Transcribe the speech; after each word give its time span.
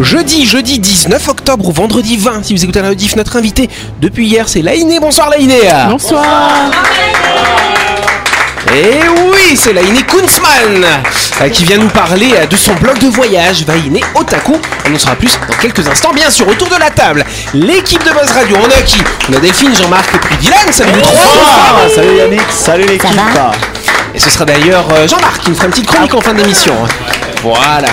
Jeudi, 0.00 0.44
jeudi 0.44 0.80
19 0.80 1.28
octobre 1.28 1.68
ou 1.68 1.72
vendredi 1.72 2.16
20, 2.16 2.42
si 2.42 2.54
vous 2.54 2.64
écoutez 2.64 2.82
la 2.82 2.88
rediff, 2.88 3.14
notre 3.14 3.36
invité 3.36 3.70
depuis 4.00 4.26
hier, 4.26 4.48
c'est 4.48 4.60
Laïné. 4.60 4.98
Bonsoir 4.98 5.30
Laïné. 5.30 5.60
Bonsoir. 5.88 6.24
Et 8.74 8.98
oui, 9.30 9.56
c'est 9.56 9.72
Laïné 9.72 10.02
Kunzman 10.02 10.84
euh, 11.42 11.48
qui 11.48 11.64
vient 11.64 11.78
nous 11.78 11.88
parler 11.88 12.30
euh, 12.34 12.46
de 12.46 12.56
son 12.56 12.74
blog 12.74 12.98
de 12.98 13.06
voyage, 13.06 13.64
Vaïné 13.64 14.00
Otaku. 14.16 14.56
On 14.88 14.94
en 14.94 14.98
saura 14.98 15.14
plus 15.14 15.38
dans 15.48 15.56
quelques 15.58 15.86
instants, 15.86 16.12
bien 16.12 16.28
sûr. 16.28 16.48
Autour 16.48 16.68
de 16.70 16.76
la 16.76 16.90
table, 16.90 17.24
l'équipe 17.52 18.02
de 18.02 18.10
Buzz 18.10 18.32
Radio. 18.32 18.56
On 18.60 18.66
a 18.66 18.82
qui? 18.82 19.00
On 19.30 19.36
a 19.36 19.38
Delphine, 19.38 19.76
Jean-Marc 19.76 20.12
et 20.12 20.18
puis 20.18 20.36
Dylan. 20.38 20.72
Salut 20.72 20.90
vous 20.92 21.02
trois. 21.02 21.88
Salut 21.94 22.16
Yannick, 22.16 22.42
salut 22.50 22.86
l'équipe. 22.86 23.10
Et 24.12 24.18
ce 24.18 24.30
sera 24.30 24.44
d'ailleurs 24.44 24.86
euh, 24.92 25.06
Jean-Marc 25.06 25.42
qui 25.42 25.50
nous 25.50 25.56
fera 25.56 25.66
une 25.66 25.72
petite 25.72 25.86
chronique 25.86 26.14
en 26.14 26.20
fin 26.20 26.32
d'émission. 26.34 26.74
Voilà. 27.44 27.88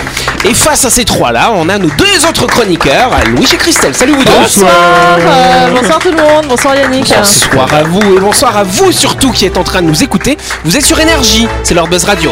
Et 0.45 0.53
face 0.53 0.85
à 0.85 0.89
ces 0.89 1.03
trois-là, 1.03 1.51
on 1.53 1.67
a 1.67 1.77
nos 1.77 1.89
deux 1.89 2.25
autres 2.27 2.47
chroniqueurs, 2.47 3.11
Louis 3.27 3.47
et 3.53 3.57
Christelle. 3.57 3.93
Salut 3.93 4.13
vous 4.13 4.23
deux. 4.23 4.31
Bonsoir. 4.31 4.71
euh, 5.19 5.67
bonsoir 5.75 5.99
tout 5.99 6.09
le 6.11 6.15
monde. 6.15 6.45
Bonsoir 6.47 6.75
Yannick. 6.77 7.13
Bonsoir 7.13 7.73
à 7.73 7.83
vous 7.83 8.15
et 8.15 8.19
bonsoir 8.21 8.55
à 8.55 8.63
vous 8.63 8.93
surtout 8.93 9.31
qui 9.31 9.45
êtes 9.45 9.57
en 9.57 9.63
train 9.65 9.81
de 9.81 9.87
nous 9.87 10.03
écouter. 10.03 10.37
Vous 10.63 10.77
êtes 10.77 10.85
sur 10.85 10.99
Énergie, 11.01 11.47
c'est 11.63 11.73
leur 11.73 11.87
Buzz 11.87 12.05
Radio. 12.05 12.31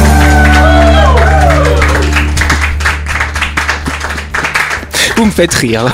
Vous 5.21 5.27
me 5.27 5.31
faites 5.31 5.53
rire. 5.53 5.85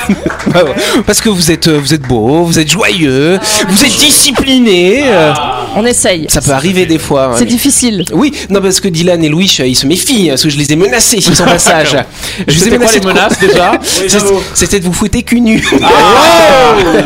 Parce 1.05 1.19
que 1.19 1.27
vous 1.27 1.51
êtes, 1.51 1.67
euh, 1.67 1.77
vous 1.77 1.93
êtes 1.93 2.03
beau, 2.03 2.43
vous 2.45 2.59
êtes 2.59 2.69
joyeux, 2.71 3.37
vous 3.67 3.83
êtes 3.83 3.91
discipliné. 3.99 5.01
euh, 5.03 5.33
On 5.79 5.85
essaye. 5.85 6.25
Ça 6.29 6.41
peut 6.41 6.51
arriver 6.51 6.85
des 6.85 6.97
fois. 6.97 7.25
hein. 7.33 7.35
C'est 7.37 7.45
difficile. 7.45 8.03
Oui, 8.11 8.33
non 8.49 8.61
parce 8.61 8.79
que 8.79 8.87
Dylan 8.87 9.23
et 9.23 9.29
Louis, 9.29 9.55
euh, 9.59 9.67
ils 9.67 9.75
se 9.75 9.85
méfient, 9.85 10.29
parce 10.29 10.41
que 10.43 10.49
je 10.49 10.57
les 10.57 10.73
ai 10.73 10.75
menacés 10.75 11.21
s'ils 11.21 11.35
sont 11.35 11.45
passage. 11.57 11.95
Je 12.47 12.53
vous 12.53 12.59
ai 12.61 12.63
C'était 12.63 12.69
quoi 12.77 12.79
menacé 12.79 12.93
les 12.95 12.99
de 13.01 13.07
menaces 13.07 13.39
déjà 13.39 13.71
C'est- 13.83 14.09
C'était 14.55 14.79
de 14.79 14.85
vous 14.85 14.93
fouetter 14.93 15.21
cul 15.23 15.39
nu. 15.41 15.63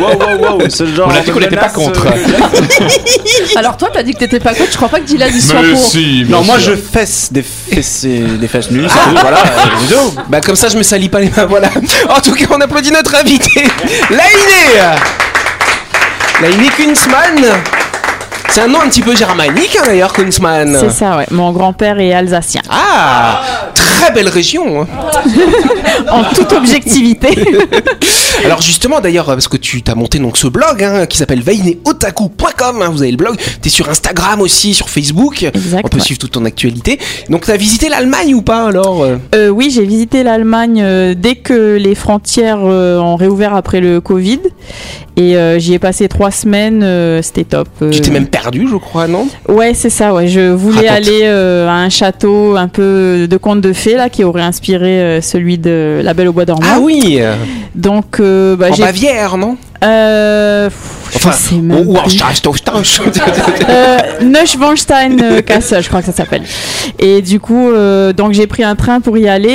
Wow, 0.01 0.17
wow, 0.17 0.37
wow, 0.39 0.59
wow, 0.59 0.69
genre 0.95 1.07
On 1.11 1.15
a 1.15 1.19
dit 1.19 1.27
de 1.27 1.31
qu'on 1.33 1.39
n'était 1.39 1.55
pas 1.55 1.61
menace, 1.67 1.73
contre. 1.73 2.07
euh, 2.07 3.57
Alors 3.57 3.77
toi, 3.77 3.89
t'as 3.93 4.03
dit 4.03 4.13
que 4.13 4.19
t'étais 4.19 4.39
pas 4.39 4.53
coach. 4.53 4.69
Je 4.71 4.75
crois 4.77 4.89
pas 4.89 4.99
que 4.99 5.05
Dylan 5.05 5.35
y 5.35 5.41
soit 5.41 5.61
Mais 5.61 5.73
pour. 5.73 5.79
si, 5.83 6.25
Non, 6.29 6.43
moi 6.43 6.59
sûr. 6.59 6.71
je 6.71 6.77
fesse 6.77 7.29
des 7.31 7.43
fesses, 7.43 8.05
des 8.05 8.47
fesses 8.47 8.71
nues, 8.71 8.85
c'est 8.87 9.09
tout, 9.09 9.17
voilà. 9.21 9.37
euh, 9.39 9.69
c'est 9.87 9.93
tout. 9.95 10.15
Bah 10.29 10.41
comme 10.41 10.55
ça 10.55 10.67
je 10.69 10.77
me 10.77 10.83
salis 10.83 11.09
pas 11.09 11.19
les 11.19 11.29
mains, 11.29 11.45
voilà. 11.47 11.69
En 12.09 12.19
tout 12.21 12.33
cas 12.33 12.45
on 12.51 12.59
applaudit 12.61 12.91
notre 12.91 13.15
invité, 13.15 13.63
Laïné 14.09 14.81
Laïné 16.41 16.67
Kunzmann 16.75 17.45
C'est 18.51 18.59
un 18.59 18.67
nom 18.67 18.81
un 18.81 18.89
petit 18.89 19.01
peu 19.01 19.15
germanique 19.15 19.77
hein, 19.79 19.83
d'ailleurs, 19.85 20.11
Kunzmann 20.11 20.75
C'est 20.77 20.91
ça, 20.91 21.15
ouais. 21.15 21.25
Mon 21.31 21.53
grand-père 21.53 21.99
est 22.01 22.11
alsacien. 22.11 22.61
Ah 22.69 23.41
Très 23.73 24.11
belle 24.11 24.27
région 24.27 24.81
hein. 24.81 24.87
En 26.11 26.25
toute 26.25 26.51
objectivité. 26.51 27.29
Alors 28.43 28.61
justement 28.61 28.99
d'ailleurs, 28.99 29.27
parce 29.27 29.47
que 29.47 29.57
tu 29.57 29.83
t'as 29.83 29.95
monté 29.95 30.19
donc 30.19 30.37
ce 30.37 30.47
blog 30.47 30.83
hein, 30.83 31.05
qui 31.05 31.17
s'appelle 31.17 31.41
vaineotaku.com, 31.41 32.81
hein, 32.81 32.89
vous 32.91 33.03
avez 33.03 33.11
le 33.11 33.17
blog, 33.17 33.37
t'es 33.61 33.69
sur 33.69 33.87
Instagram 33.89 34.41
aussi, 34.41 34.73
sur 34.73 34.89
Facebook, 34.89 35.43
Exact, 35.43 35.85
on 35.85 35.87
peut 35.87 35.97
ouais. 35.97 36.03
suivre 36.03 36.19
toute 36.19 36.31
ton 36.31 36.43
actualité. 36.45 36.99
Donc 37.29 37.45
t'as 37.45 37.57
visité 37.57 37.87
l'Allemagne 37.87 38.33
ou 38.33 38.41
pas 38.41 38.65
alors 38.65 39.03
euh? 39.03 39.17
Euh, 39.35 39.49
oui, 39.49 39.71
j'ai 39.73 39.85
visité 39.85 40.23
l'Allemagne 40.23 40.81
euh, 40.81 41.13
dès 41.15 41.35
que 41.35 41.77
les 41.77 41.95
frontières 41.95 42.61
euh, 42.63 42.99
ont 42.99 43.15
réouvert 43.15 43.53
après 43.53 43.79
le 43.79 44.01
Covid. 44.01 44.39
Et 45.17 45.35
euh, 45.35 45.59
j'y 45.59 45.73
ai 45.73 45.79
passé 45.79 46.07
trois 46.07 46.31
semaines. 46.31 46.81
euh, 46.83 47.21
C'était 47.21 47.43
top. 47.43 47.67
Euh, 47.81 47.89
Tu 47.91 47.99
t'es 48.01 48.11
même 48.11 48.27
perdu 48.27 48.67
je 48.69 48.77
crois, 48.77 49.07
non? 49.07 49.27
Ouais, 49.49 49.73
c'est 49.73 49.89
ça. 49.89 50.13
Ouais, 50.13 50.27
je 50.27 50.51
voulais 50.51 50.87
Raconte. 50.89 51.07
aller 51.07 51.21
euh, 51.23 51.67
à 51.67 51.73
un 51.73 51.89
château 51.89 52.55
un 52.55 52.67
peu 52.69 53.27
de 53.29 53.37
conte 53.37 53.61
de 53.61 53.73
fées 53.73 53.95
là, 53.95 54.09
qui 54.09 54.23
aurait 54.23 54.41
inspiré 54.41 55.19
celui 55.21 55.57
de 55.57 55.99
La 56.03 56.13
Belle 56.13 56.29
au 56.29 56.33
Bois 56.33 56.45
dormant. 56.45 56.65
Ah 56.69 56.79
oui 56.81 57.19
Donc, 57.75 58.19
bah, 58.21 58.67
En. 58.71 58.75
Bavière, 58.77 59.37
non? 59.37 59.57
Pff, 61.11 61.27
je 61.27 61.31
sais 61.31 61.55
même 61.55 61.87
ou 61.87 61.97
Euh, 63.69 63.97
Neuschwanstein 64.21 65.21
euh, 65.21 65.41
Castle, 65.41 65.81
je 65.81 65.87
crois 65.87 66.01
que 66.01 66.07
ça 66.07 66.11
s'appelle. 66.11 66.43
Et 66.99 67.21
du 67.21 67.39
coup, 67.39 67.69
euh, 67.69 68.11
donc 68.13 68.33
j'ai 68.33 68.47
pris 68.47 68.63
un 68.63 68.75
train 68.75 69.01
pour 69.01 69.17
y 69.17 69.27
aller 69.27 69.49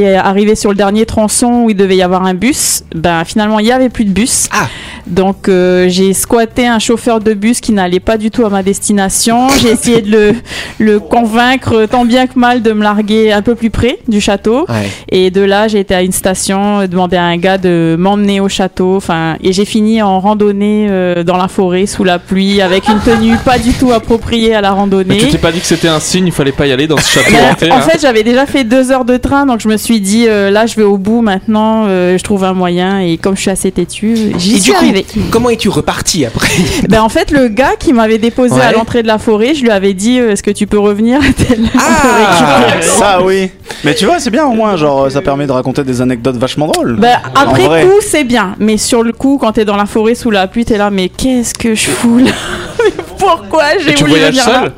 et 0.00 0.16
arrivé 0.16 0.54
sur 0.54 0.70
le 0.70 0.76
dernier 0.76 1.06
tronçon 1.06 1.62
où 1.64 1.70
il 1.70 1.76
devait 1.76 1.96
y 1.96 2.02
avoir 2.02 2.24
un 2.24 2.34
bus, 2.34 2.84
ben 2.94 3.24
finalement 3.24 3.58
il 3.58 3.66
y 3.66 3.72
avait 3.72 3.88
plus 3.88 4.04
de 4.04 4.10
bus. 4.10 4.48
Ah. 4.52 4.68
Donc 5.06 5.48
euh, 5.48 5.88
j'ai 5.88 6.12
squatté 6.12 6.66
un 6.66 6.78
chauffeur 6.78 7.20
de 7.20 7.34
bus 7.34 7.60
qui 7.60 7.72
n'allait 7.72 8.00
pas 8.00 8.16
du 8.16 8.30
tout 8.30 8.44
à 8.44 8.50
ma 8.50 8.62
destination. 8.62 9.48
J'ai 9.60 9.70
essayé 9.72 10.02
de 10.02 10.10
le, 10.10 10.34
le 10.78 11.00
convaincre 11.00 11.86
tant 11.86 12.04
bien 12.04 12.26
que 12.26 12.38
mal 12.38 12.62
de 12.62 12.72
me 12.72 12.82
larguer 12.82 13.32
un 13.32 13.42
peu 13.42 13.54
plus 13.54 13.70
près 13.70 13.98
du 14.08 14.20
château. 14.20 14.66
Ouais. 14.68 14.88
Et 15.10 15.30
de 15.30 15.40
là, 15.40 15.68
j'ai 15.68 15.80
été 15.80 15.94
à 15.94 16.02
une 16.02 16.12
station, 16.12 16.86
demander 16.86 17.16
à 17.16 17.24
un 17.24 17.36
gars 17.36 17.58
de 17.58 17.96
m'emmener 17.98 18.40
au 18.40 18.48
château. 18.48 18.96
Enfin, 18.96 19.36
et 19.42 19.52
j'ai 19.52 19.64
fini 19.64 20.02
en 20.02 20.20
randonnée 20.20 20.86
euh, 20.90 20.99
dans 21.24 21.36
la 21.36 21.48
forêt 21.48 21.86
sous 21.86 22.04
la 22.04 22.18
pluie 22.18 22.60
avec 22.60 22.88
une 22.88 22.98
tenue 23.00 23.36
pas 23.44 23.58
du 23.58 23.72
tout 23.72 23.92
appropriée 23.92 24.54
à 24.54 24.60
la 24.60 24.70
Mais 24.70 24.76
randonnée. 24.76 25.18
tu 25.18 25.28
t'es 25.28 25.38
pas 25.38 25.52
dit 25.52 25.60
que 25.60 25.66
c'était 25.66 25.88
un 25.88 26.00
signe, 26.00 26.26
il 26.26 26.32
fallait 26.32 26.52
pas 26.52 26.66
y 26.66 26.72
aller 26.72 26.86
dans 26.86 26.96
ce 26.98 27.10
château 27.10 27.34
hanté, 27.50 27.70
en 27.70 27.76
hein 27.76 27.80
fait, 27.80 28.00
j'avais 28.00 28.22
déjà 28.22 28.46
fait 28.46 28.64
deux 28.64 28.90
heures 28.92 29.04
de 29.04 29.16
train, 29.16 29.46
donc 29.46 29.60
je 29.60 29.68
me 29.68 29.76
suis 29.76 30.00
dit 30.00 30.26
euh, 30.28 30.50
là, 30.50 30.66
je 30.66 30.74
vais 30.76 30.82
au 30.82 30.98
bout 30.98 31.20
maintenant. 31.22 31.84
euh, 31.86 32.16
je 32.18 32.22
trouve 32.24 32.44
un 32.44 32.52
moyen, 32.52 33.00
et 33.00 33.16
comme 33.18 33.36
je 33.36 33.42
suis 33.42 33.50
assez 33.50 33.70
têtue, 33.70 34.32
j'y 34.38 34.60
suis 34.60 34.72
arrivée. 34.74 35.06
comment 35.30 35.50
es-tu 35.50 35.68
reparti 35.68 36.24
après 36.24 36.48
Ben 36.88 37.02
en 37.02 37.08
fait, 37.08 37.30
le 37.30 37.48
gars 37.48 37.72
qui 37.78 37.92
m'avait 37.92 38.18
déposé 38.18 38.54
Ouais. 38.54 38.60
à 38.62 38.72
l'entrée 38.72 39.02
de 39.02 39.06
la 39.06 39.18
forêt, 39.18 39.54
je 39.54 39.62
lui 39.62 39.70
avais 39.70 39.94
dit 39.94 40.18
euh, 40.18 40.32
est-ce 40.32 40.42
que 40.42 40.50
tu 40.50 40.66
peux 40.66 40.78
revenir 40.78 41.20
à 41.20 41.32
telle 41.32 41.62
heure 41.64 41.70
Ah 41.78 42.80
Ça 42.82 43.22
oui. 43.22 43.50
Mais 43.84 43.94
tu 43.94 44.04
vois, 44.04 44.18
c'est 44.18 44.30
bien 44.30 44.44
au 44.46 44.52
moins, 44.52 44.76
genre 44.76 45.10
ça 45.10 45.22
permet 45.22 45.46
de 45.46 45.52
raconter 45.52 45.84
des 45.84 46.00
anecdotes 46.02 46.36
vachement 46.36 46.66
drôles. 46.66 46.96
Ben, 46.98 47.16
En 47.36 47.42
après 47.52 47.84
coup, 47.86 47.92
c'est 48.00 48.24
bien. 48.24 48.54
Mais 48.58 48.76
sur 48.76 49.02
le 49.02 49.12
coup, 49.12 49.38
quand 49.40 49.52
t'es 49.52 49.64
dans 49.64 49.76
la 49.76 49.86
forêt 49.86 50.14
sous 50.14 50.30
la 50.30 50.46
pluie, 50.48 50.64
t'es 50.64 50.76
là, 50.76 50.89
mais 50.90 51.08
qu'est-ce 51.08 51.54
que 51.54 51.74
je 51.74 51.88
fous 51.88 52.18
là 52.18 52.30
Pourquoi 53.18 53.64
j'ai 53.78 53.94
voulu 53.94 54.10
voyages 54.10 54.28
venir 54.30 54.44
seul 54.44 54.54
là 54.64 54.68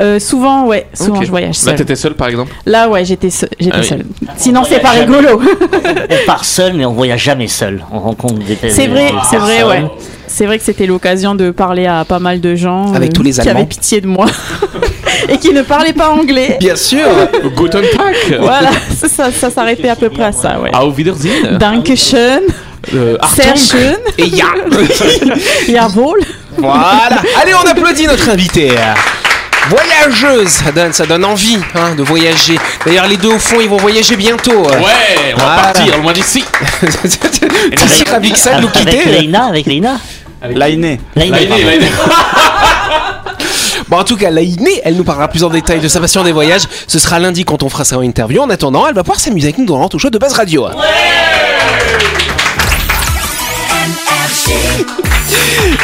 Euh, 0.00 0.18
Souvent, 0.18 0.66
ouais. 0.66 0.86
Souvent, 0.94 1.18
Ok. 1.18 1.24
je 1.26 1.30
voyage 1.30 1.56
Là, 1.56 1.62
seul. 1.62 1.74
t'étais 1.76 1.94
seul 1.96 2.14
par 2.14 2.28
exemple? 2.28 2.50
Là, 2.64 2.88
ouais, 2.88 3.04
j'étais 3.04 3.28
seul. 3.28 3.50
J'étais 3.60 3.72
Ah 3.76 3.80
oui. 3.80 3.86
seule. 3.86 4.04
Sinon, 4.36 4.62
c'est 4.66 4.78
pas 4.80 4.90
rigolo. 4.90 5.40
On 6.10 6.26
part 6.26 6.44
seul, 6.46 6.72
mais 6.74 6.86
on 6.86 6.92
voyage 6.94 7.22
jamais 7.22 7.48
seul. 7.48 7.84
On 7.92 8.00
rencontre 8.00 8.34
des 8.38 8.56
c'est 8.70 8.86
vrai, 8.86 9.12
c'est 9.30 9.36
vrai, 9.36 9.56
personnes. 9.58 9.84
ouais. 9.84 9.90
C'est 10.26 10.46
vrai 10.46 10.56
que 10.58 10.64
c'était 10.64 10.86
l'occasion 10.86 11.34
de 11.34 11.50
parler 11.50 11.84
à 11.86 12.06
pas 12.06 12.18
mal 12.18 12.40
de 12.40 12.54
gens 12.54 12.94
Avec 12.94 13.12
tous 13.12 13.22
les 13.22 13.32
qui 13.32 13.40
Allemands. 13.42 13.56
avaient 13.60 13.66
pitié 13.68 14.00
de 14.00 14.06
moi 14.06 14.24
et 15.28 15.36
qui 15.36 15.52
ne 15.52 15.60
parlaient 15.60 15.92
pas 15.92 16.08
anglais. 16.08 16.56
Bien 16.58 16.74
sûr 16.76 17.06
Guten 17.54 17.82
Tag 17.82 18.38
Voilà, 18.40 18.70
ça, 18.96 19.08
ça, 19.10 19.30
ça 19.30 19.50
s'arrêtait 19.50 19.90
à 19.90 19.96
peu 19.96 20.08
près 20.08 20.24
à 20.24 20.32
ça, 20.32 20.58
ouais. 20.58 20.74
Auf 20.74 20.96
Wiedersehen 20.96 21.58
Dankeschön, 21.58 22.40
Euh, 22.94 23.16
Achtung 23.20 23.96
Et 24.18 24.26
ya 24.28 24.46
jawohl. 25.68 26.20
Voilà 26.58 27.08
Allez, 27.40 27.54
on 27.54 27.66
applaudit 27.68 28.06
notre 28.06 28.28
invité 28.28 28.72
Voyageuse, 29.68 30.48
ça 30.48 30.72
donne, 30.72 30.92
ça 30.92 31.06
donne 31.06 31.24
envie 31.24 31.56
hein, 31.76 31.94
de 31.94 32.02
voyager. 32.02 32.58
D'ailleurs, 32.84 33.06
les 33.06 33.16
deux 33.16 33.28
au 33.32 33.38
fond, 33.38 33.60
ils 33.60 33.68
vont 33.68 33.76
voyager 33.76 34.16
bientôt. 34.16 34.50
Ouais, 34.50 35.34
on 35.34 35.38
va 35.38 35.44
Voilà. 35.44 35.62
partir, 35.62 35.98
loin 36.02 36.12
d'ici 36.12 36.44
T'es 36.80 37.88
sûr 37.88 38.12
avec 38.12 38.36
ça 38.36 38.56
de 38.56 38.62
nous 38.62 38.68
Avec 38.68 38.72
quitter 38.72 39.02
avec 39.48 39.66
Leïna 39.66 39.98
L'aîné. 40.50 41.00
Leïna, 41.14 41.40
il 41.40 41.52
est. 41.84 41.90
Bon, 43.88 43.98
en 43.98 44.04
tout 44.04 44.16
cas, 44.16 44.30
Laïné, 44.30 44.80
elle 44.84 44.96
nous 44.96 45.04
parlera 45.04 45.28
plus 45.28 45.44
en 45.44 45.50
détail 45.50 45.78
de 45.78 45.86
sa 45.86 46.00
passion 46.00 46.24
des 46.24 46.32
voyages. 46.32 46.62
Ce 46.86 46.98
sera 46.98 47.18
lundi 47.18 47.44
quand 47.44 47.62
on 47.62 47.68
fera 47.68 47.84
sa 47.84 47.96
interview. 47.96 48.40
En 48.42 48.48
attendant, 48.50 48.86
elle 48.88 48.94
va 48.94 49.02
pouvoir 49.02 49.20
s'amuser 49.20 49.48
avec 49.48 49.58
nous 49.58 49.66
dans 49.66 49.88
le 49.92 49.98
show 49.98 50.08
de 50.10 50.18
Buzz 50.18 50.32
Radio. 50.32 50.66
Et 50.68 50.72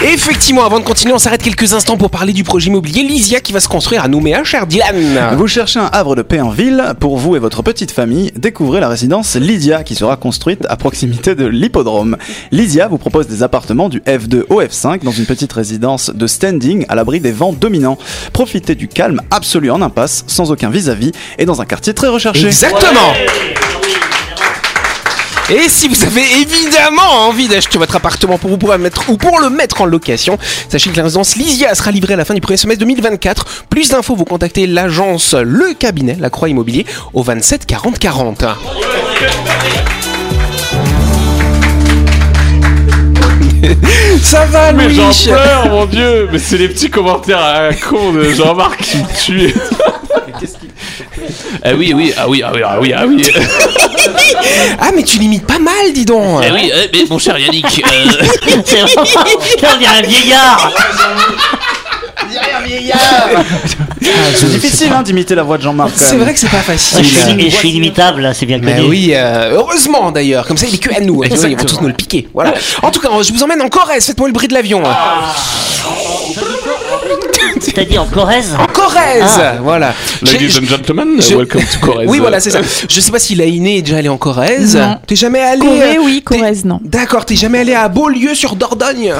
Effectivement, 0.05 0.65
avant 0.65 0.79
de 0.79 0.85
continuer, 0.85 1.13
on 1.13 1.19
s'arrête 1.19 1.43
quelques 1.43 1.73
instants 1.75 1.97
pour 1.97 2.11
parler 2.11 2.33
du 2.33 2.45
projet 2.45 2.69
immobilier 2.69 3.03
Lysia 3.03 3.41
qui 3.41 3.53
va 3.53 3.59
se 3.59 3.67
construire 3.67 4.05
à 4.05 4.09
Nouméa, 4.09 4.45
cher 4.45 4.69
Dylan. 4.69 5.35
Vous 5.37 5.49
cherchez 5.49 5.81
un 5.81 5.91
havre 5.93 6.15
de 6.15 6.23
paix 6.23 6.41
en 6.41 6.51
ville 6.51 6.95
pour 7.01 7.17
vous 7.19 7.35
et 7.35 7.41
votre 7.41 7.63
petite 7.65 7.91
famille 7.91 8.31
Découvrez 8.37 8.79
la 8.79 8.89
résidence 8.89 9.35
Lydia 9.35 9.83
qui 9.83 9.97
sera 9.97 10.17
construite 10.17 10.65
à 10.69 10.77
proximité 10.77 11.35
de 11.35 11.47
l'hippodrome. 11.47 12.17
Lydia 12.53 12.87
vous 12.87 12.99
propose 12.99 13.27
des 13.27 13.43
appartements 13.43 13.89
du 13.89 13.99
F2 14.01 14.45
au 14.51 14.63
F5 14.63 15.03
dans 15.03 15.11
une 15.11 15.27
petite 15.27 15.53
résidence 15.53 16.11
de 16.15 16.27
standing 16.29 16.87
à 16.89 16.95
l'abri 16.95 17.19
des 17.19 17.33
vents 17.33 17.53
dominants. 17.53 17.99
Profitez 18.33 18.77
du 18.77 18.87
calme 18.87 19.21
absolu 19.33 19.73
en 19.73 19.83
impasse, 19.83 20.23
sans 20.29 20.53
aucun 20.53 20.71
vis-à-vis 20.71 21.11
et 21.39 21.45
dans 21.45 21.61
un 21.61 21.65
quartier 21.65 21.93
très 21.93 22.09
recherché. 22.09 22.47
Exactement. 22.47 23.15
Et 25.51 25.69
si 25.69 25.89
vous 25.89 26.03
avez 26.05 26.21
évidemment 26.41 27.27
envie 27.27 27.49
d'acheter 27.49 27.79
votre 27.79 27.97
appartement 27.97 28.37
pour 28.37 28.51
vous 28.51 28.59
le 28.71 28.77
mettre 28.77 29.09
ou 29.09 29.17
pour 29.17 29.41
le 29.41 29.49
mettre 29.49 29.81
en 29.81 29.87
location, 29.87 30.39
sachez 30.69 30.91
que 30.91 30.97
la 30.99 31.05
résidence 31.05 31.37
Lysia 31.37 31.75
sera 31.75 31.91
livrée 31.91 32.13
à 32.15 32.17
la 32.17 32.27
fin 32.27 32.35
du 32.35 32.43
premier 32.43 32.59
semestre 32.59 32.81
2024. 32.81 33.65
Plus 33.71 33.89
d'infos, 33.89 34.15
vous 34.15 34.27
contactez 34.27 34.67
l'agence 34.67 35.33
Le 35.35 35.73
Cabinet, 35.73 36.19
la 36.21 36.29
Croix 36.29 36.51
Immobilier, 36.51 36.85
au 37.15 37.23
27 37.23 37.65
40 37.65 37.99
40. 37.99 38.45
Ça 44.23 44.45
va, 44.47 44.73
Mais 44.73 44.91
j'en 44.91 45.07
Louis? 45.09 45.25
pleure, 45.27 45.69
mon 45.71 45.87
dieu 45.87 46.29
Mais 46.33 46.39
c'est 46.39 46.59
les 46.59 46.69
petits 46.69 46.91
commentaires 46.91 47.41
à 47.43 47.63
la 47.69 47.75
con 47.75 48.13
de 48.13 48.31
Jean-Marc 48.33 48.81
qui 48.83 48.99
me 48.99 49.17
tuent. 49.25 49.55
Ah 51.65 51.71
oui, 51.77 51.93
oui, 51.95 52.13
ah 52.17 52.29
oui, 52.29 52.43
ah 52.45 52.53
oui, 52.55 52.63
ah 52.65 52.79
oui, 52.81 52.93
ah 52.97 53.05
oui. 53.07 53.23
Ah, 54.81 54.91
mais 54.95 55.03
tu 55.03 55.19
limites 55.19 55.47
pas 55.47 55.59
mal, 55.59 55.93
dis 55.93 56.05
donc 56.05 56.43
Eh 56.47 56.53
oui, 56.53 56.71
eh, 56.73 56.89
mais 56.93 57.05
mon 57.11 57.19
cher 57.19 57.39
Yannick, 57.39 57.65
euh, 57.85 58.25
C'est 58.65 58.81
vraiment. 58.81 59.05
Là, 59.05 59.71
on 59.73 59.79
dirait 59.79 59.99
un 59.99 60.03
vieillard. 60.07 60.73
C'est 64.35 64.51
difficile 64.51 64.93
hein, 64.95 65.03
d'imiter 65.03 65.35
la 65.35 65.43
voix 65.43 65.57
de 65.59 65.63
Jean-Marc. 65.63 65.93
C'est 65.95 66.17
vrai 66.17 66.33
que 66.35 66.39
c'est 66.41 66.51
pas 66.51 66.59
facile. 66.59 67.03
je, 67.05 67.09
suis, 67.09 67.47
et 67.47 67.51
je 67.51 67.57
suis 67.57 67.71
inimitable, 67.71 68.21
là, 68.23 68.35
c'est 68.35 68.47
bien 68.47 68.59
Mais 68.63 68.77
connu. 68.77 68.89
oui, 68.89 69.13
euh, 69.15 69.53
heureusement 69.55 70.11
d'ailleurs, 70.13 70.47
comme 70.47 70.57
ça 70.57 70.67
il 70.67 70.75
est 70.75 70.79
que 70.79 70.95
à 70.95 71.01
nous, 71.01 71.23
hein, 71.23 71.29
ils 71.31 71.57
vont 71.57 71.65
tous 71.65 71.81
nous 71.81 71.89
le 71.89 71.95
piquer. 71.95 72.29
Voilà. 72.35 72.55
En 72.83 72.91
tout 72.91 73.01
cas, 73.01 73.09
je 73.23 73.33
vous 73.33 73.43
emmène 73.43 73.63
en 73.63 73.69
Corrèze, 73.69 74.07
faites-moi 74.07 74.29
le 74.29 74.35
bruit 74.35 74.49
de 74.49 74.55
l'avion. 74.55 74.83
T'as 77.75 77.85
dit 77.85 77.99
en 77.99 78.07
Corrèze 78.07 78.55
En 78.59 78.67
Corrèze 78.67 79.23
Ah. 79.39 79.55
Voilà. 79.63 79.95
ladies 80.23 80.57
and 80.59 80.67
gentlemen, 80.67 81.21
je- 81.21 81.35
welcome 81.35 81.63
to 81.63 81.79
Corrèze. 81.87 82.09
Oui, 82.09 82.19
voilà, 82.19 82.41
c'est 82.41 82.51
ça. 82.51 82.61
Je 82.89 83.01
sais 83.01 83.11
pas 83.11 83.19
si 83.19 83.35
Laïné 83.35 83.79
est 83.79 83.83
déjà 83.83 83.99
allé 83.99 84.09
en 84.09 84.17
Corrèze. 84.17 84.77
Non. 84.77 84.99
T'es 85.07 85.17
jamais 85.17 85.41
allé 85.41 85.61
Corée, 85.61 85.97
euh, 85.97 86.03
oui, 86.03 86.23
Corrèze, 86.25 86.65
non. 86.65 86.81
D'accord, 86.85 87.25
t'es 87.25 87.37
jamais 87.37 87.59
allé 87.61 87.75
à 87.75 87.89
Beaulieu 87.89 88.35
sur 88.35 88.55
Dordogne. 88.57 89.13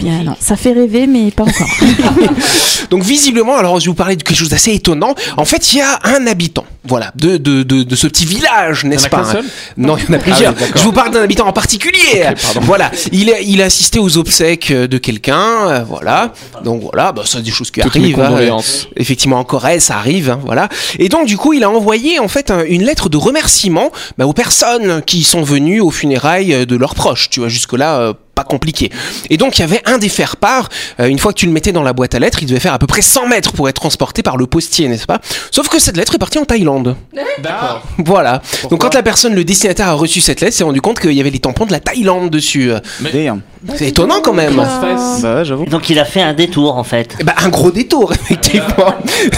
Bien, 0.00 0.22
non. 0.24 0.36
Ça 0.40 0.56
fait 0.56 0.72
rêver, 0.72 1.06
mais 1.06 1.30
pas 1.30 1.44
encore. 1.44 1.68
Donc 2.90 3.02
visiblement, 3.02 3.56
alors 3.56 3.80
je 3.80 3.86
vais 3.86 3.90
vous 3.90 3.94
parler 3.94 4.16
de 4.16 4.22
quelque 4.22 4.36
chose 4.36 4.48
d'assez 4.50 4.72
étonnant. 4.72 5.14
En 5.36 5.44
fait, 5.44 5.72
il 5.72 5.78
y 5.78 5.82
a 5.82 5.98
un 6.04 6.26
habitant, 6.26 6.64
voilà, 6.84 7.12
de, 7.16 7.36
de, 7.38 7.62
de, 7.62 7.82
de 7.82 7.96
ce 7.96 8.06
petit 8.06 8.26
village, 8.26 8.84
n'est-ce 8.84 9.04
en 9.04 9.06
a 9.06 9.08
pas 9.10 9.16
qu'un 9.22 9.32
seul 9.32 9.44
Non, 9.78 9.96
il 9.96 10.04
y 10.04 10.10
en 10.10 10.12
a 10.14 10.18
plusieurs. 10.18 10.52
oui, 10.52 10.58
d'accord. 10.60 10.76
je 10.76 10.82
vous 10.82 10.92
parle 10.92 11.10
d'un 11.12 11.22
habitant 11.22 11.46
en 11.46 11.52
particulier. 11.52 12.24
voilà, 12.60 12.90
il 13.10 13.30
a, 13.32 13.40
il 13.40 13.62
a 13.62 13.64
assisté 13.66 13.98
aux 13.98 14.18
obsèques 14.18 14.70
de 14.72 14.98
quelqu'un, 14.98 15.40
euh, 15.68 15.80
voilà. 15.88 16.32
Donc 16.62 16.82
voilà, 16.82 17.12
bah, 17.12 17.22
c'est 17.34 17.42
des 17.42 17.50
choses 17.50 17.70
qui 17.70 17.80
Toutes 17.80 17.94
mes 17.96 18.00
arrivent. 18.02 18.20
hein. 18.20 18.28
condoléances. 18.28 18.88
Effectivement, 18.96 19.38
en 19.38 19.44
Corrèze, 19.44 19.84
ça 19.84 19.96
arrive, 19.98 20.30
hein, 20.30 20.40
voilà. 20.44 20.68
Et 20.98 21.08
donc 21.08 21.26
du 21.26 21.36
coup, 21.36 21.52
il 21.52 21.62
a 21.64 21.70
envoyé 21.70 22.18
en 22.18 22.28
fait 22.28 22.50
un- 22.50 22.64
une 22.64 22.82
lettre 22.84 23.08
de 23.08 23.16
remerciement 23.16 23.90
bah, 24.18 24.26
aux 24.26 24.32
personnes 24.32 25.02
qui 25.02 25.22
sont 25.24 25.42
venues 25.42 25.80
aux 25.80 25.90
funérailles 25.90 26.66
de 26.66 26.76
leurs 26.76 26.94
proches. 26.94 27.30
Tu 27.30 27.40
vois, 27.40 27.48
jusque 27.48 27.72
là. 27.74 28.14
Pas 28.34 28.44
compliqué. 28.44 28.90
Et 29.30 29.36
donc 29.36 29.58
il 29.58 29.60
y 29.60 29.64
avait 29.64 29.82
un 29.86 29.98
des 29.98 30.08
faire-part, 30.08 30.68
euh, 31.00 31.06
une 31.06 31.18
fois 31.18 31.32
que 31.32 31.38
tu 31.38 31.46
le 31.46 31.52
mettais 31.52 31.72
dans 31.72 31.82
la 31.82 31.92
boîte 31.92 32.14
à 32.14 32.18
lettres, 32.18 32.38
il 32.42 32.46
devait 32.46 32.60
faire 32.60 32.74
à 32.74 32.78
peu 32.78 32.86
près 32.86 33.02
100 33.02 33.28
mètres 33.28 33.52
pour 33.52 33.68
être 33.68 33.80
transporté 33.80 34.22
par 34.22 34.36
le 34.36 34.46
postier, 34.46 34.88
n'est-ce 34.88 35.06
pas? 35.06 35.20
Sauf 35.50 35.68
que 35.68 35.78
cette 35.78 35.96
lettre 35.96 36.14
est 36.14 36.18
partie 36.18 36.38
en 36.38 36.44
Thaïlande. 36.44 36.96
D'accord. 37.42 37.82
Voilà. 37.98 38.42
donc 38.70 38.80
quand 38.80 38.94
la 38.94 39.02
personne, 39.02 39.34
le 39.34 39.44
destinataire 39.44 39.88
a 39.88 39.92
reçu 39.92 40.20
cette 40.20 40.40
lettre, 40.40 40.56
s'est 40.56 40.64
rendu 40.64 40.80
compte 40.80 41.00
qu'il 41.00 41.12
y 41.12 41.20
avait 41.20 41.30
les 41.30 41.38
tampons 41.38 41.66
de 41.66 41.72
la 41.72 41.80
Thaïlande 41.80 42.30
dessus. 42.30 42.72
Euh, 42.72 42.80
Damn. 43.12 43.40
C'est 43.76 43.88
étonnant 43.88 44.20
quand 44.22 44.34
même. 44.34 44.56
Bah 44.56 45.36
ouais, 45.36 45.44
j'avoue. 45.44 45.64
Donc 45.64 45.88
il 45.88 45.98
a 45.98 46.04
fait 46.04 46.20
un 46.20 46.34
détour, 46.34 46.76
en 46.76 46.84
fait. 46.84 47.16
Ben, 47.24 47.32
un 47.38 47.48
gros 47.48 47.70
détour, 47.70 48.12
effectivement. 48.22 48.94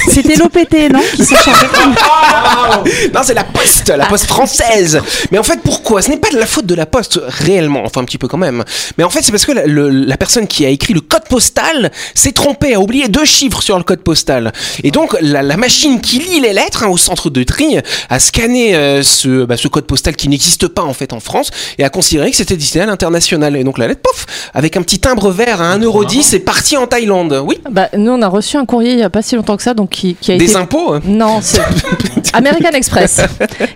C'était 0.09 0.35
l'OPT, 0.35 0.93
non 0.93 1.01
Qui 1.15 1.25
s'est 1.25 1.37
chargé 1.37 1.67
non, 3.15 3.21
c'est 3.23 3.35
la 3.35 3.45
poste, 3.45 3.89
la 3.91 4.07
poste 4.07 4.27
française. 4.27 5.01
Mais 5.31 5.39
en 5.39 5.43
fait, 5.43 5.61
pourquoi? 5.63 6.03
Ce 6.03 6.11
n'est 6.11 6.17
pas 6.17 6.31
de 6.31 6.39
la 6.39 6.47
faute 6.47 6.67
de 6.67 6.75
la 6.75 6.87
poste 6.87 7.21
réellement, 7.27 7.83
enfin 7.85 8.01
un 8.01 8.05
petit 8.05 8.19
peu 8.19 8.29
quand 8.29 8.39
même. 8.39 8.65
Mais 8.99 9.05
en 9.05 9.11
fait, 9.11 9.23
c'est 9.23 9.33
parce 9.33 9.45
que 9.47 9.53
la, 9.53 9.67
le- 9.67 9.89
la 9.91 10.17
personne 10.17 10.47
qui 10.47 10.65
a 10.65 10.69
écrit 10.69 10.95
le 10.95 11.01
code 11.01 11.25
postal 11.29 11.91
s'est 12.15 12.33
trompée, 12.33 12.75
a 12.75 12.81
oublié 12.81 13.09
deux 13.09 13.25
chiffres 13.25 13.63
sur 13.63 13.77
le 13.79 13.85
code 13.85 14.01
postal. 14.01 14.53
Et 14.85 14.91
donc, 14.91 15.17
la, 15.21 15.43
la 15.43 15.57
machine 15.57 16.01
qui 16.01 16.19
lit 16.19 16.41
les 16.41 16.53
lettres 16.53 16.85
hein, 16.85 16.89
au 16.89 16.97
centre 16.97 17.31
de 17.31 17.43
tri 17.43 17.79
a 18.09 18.19
scanné 18.19 18.75
euh, 18.75 19.03
ce, 19.03 19.45
bah, 19.45 19.57
ce 19.57 19.69
code 19.69 19.87
postal 19.87 20.17
qui 20.17 20.29
n'existe 20.29 20.69
pas 20.69 20.83
en 20.83 20.93
fait 20.95 21.13
en 21.13 21.21
France 21.21 21.51
et 21.79 21.85
a 21.85 21.89
considéré 21.91 22.31
que 22.31 22.37
c'était 22.37 22.57
destiné 22.57 22.85
à 22.85 22.87
l'international. 22.87 23.57
Et 23.57 23.65
donc 23.65 23.79
la 23.79 23.89
lettre, 23.89 24.03
pof, 24.03 24.27
avec 24.55 24.77
un 24.77 24.83
petit 24.83 24.99
timbre 24.99 25.31
vert 25.31 25.61
à 25.63 25.77
1,10€, 25.79 26.35
est 26.35 26.39
parti 26.41 26.77
en 26.77 26.87
Thaïlande. 26.87 27.43
Oui, 27.47 27.59
Bah, 27.71 27.89
nous, 27.97 28.13
on 28.13 28.23
a 28.23 28.29
reçu 28.29 28.57
un 28.57 28.65
courrier 28.65 28.93
il 28.93 28.97
n'y 28.97 29.03
a 29.03 29.11
pas 29.11 29.23
si 29.23 29.35
longtemps 29.37 29.57
que 29.57 29.63
ça, 29.63 29.75
donc 29.75 29.91
qui, 29.91 30.15
qui 30.21 30.33
a 30.33 30.37
des 30.37 30.45
été. 30.45 30.57
impôts. 30.57 30.95
hein. 30.95 31.01
Non, 31.05 31.41
c'est 31.43 31.61
American 32.33 32.71
Express, 32.73 33.21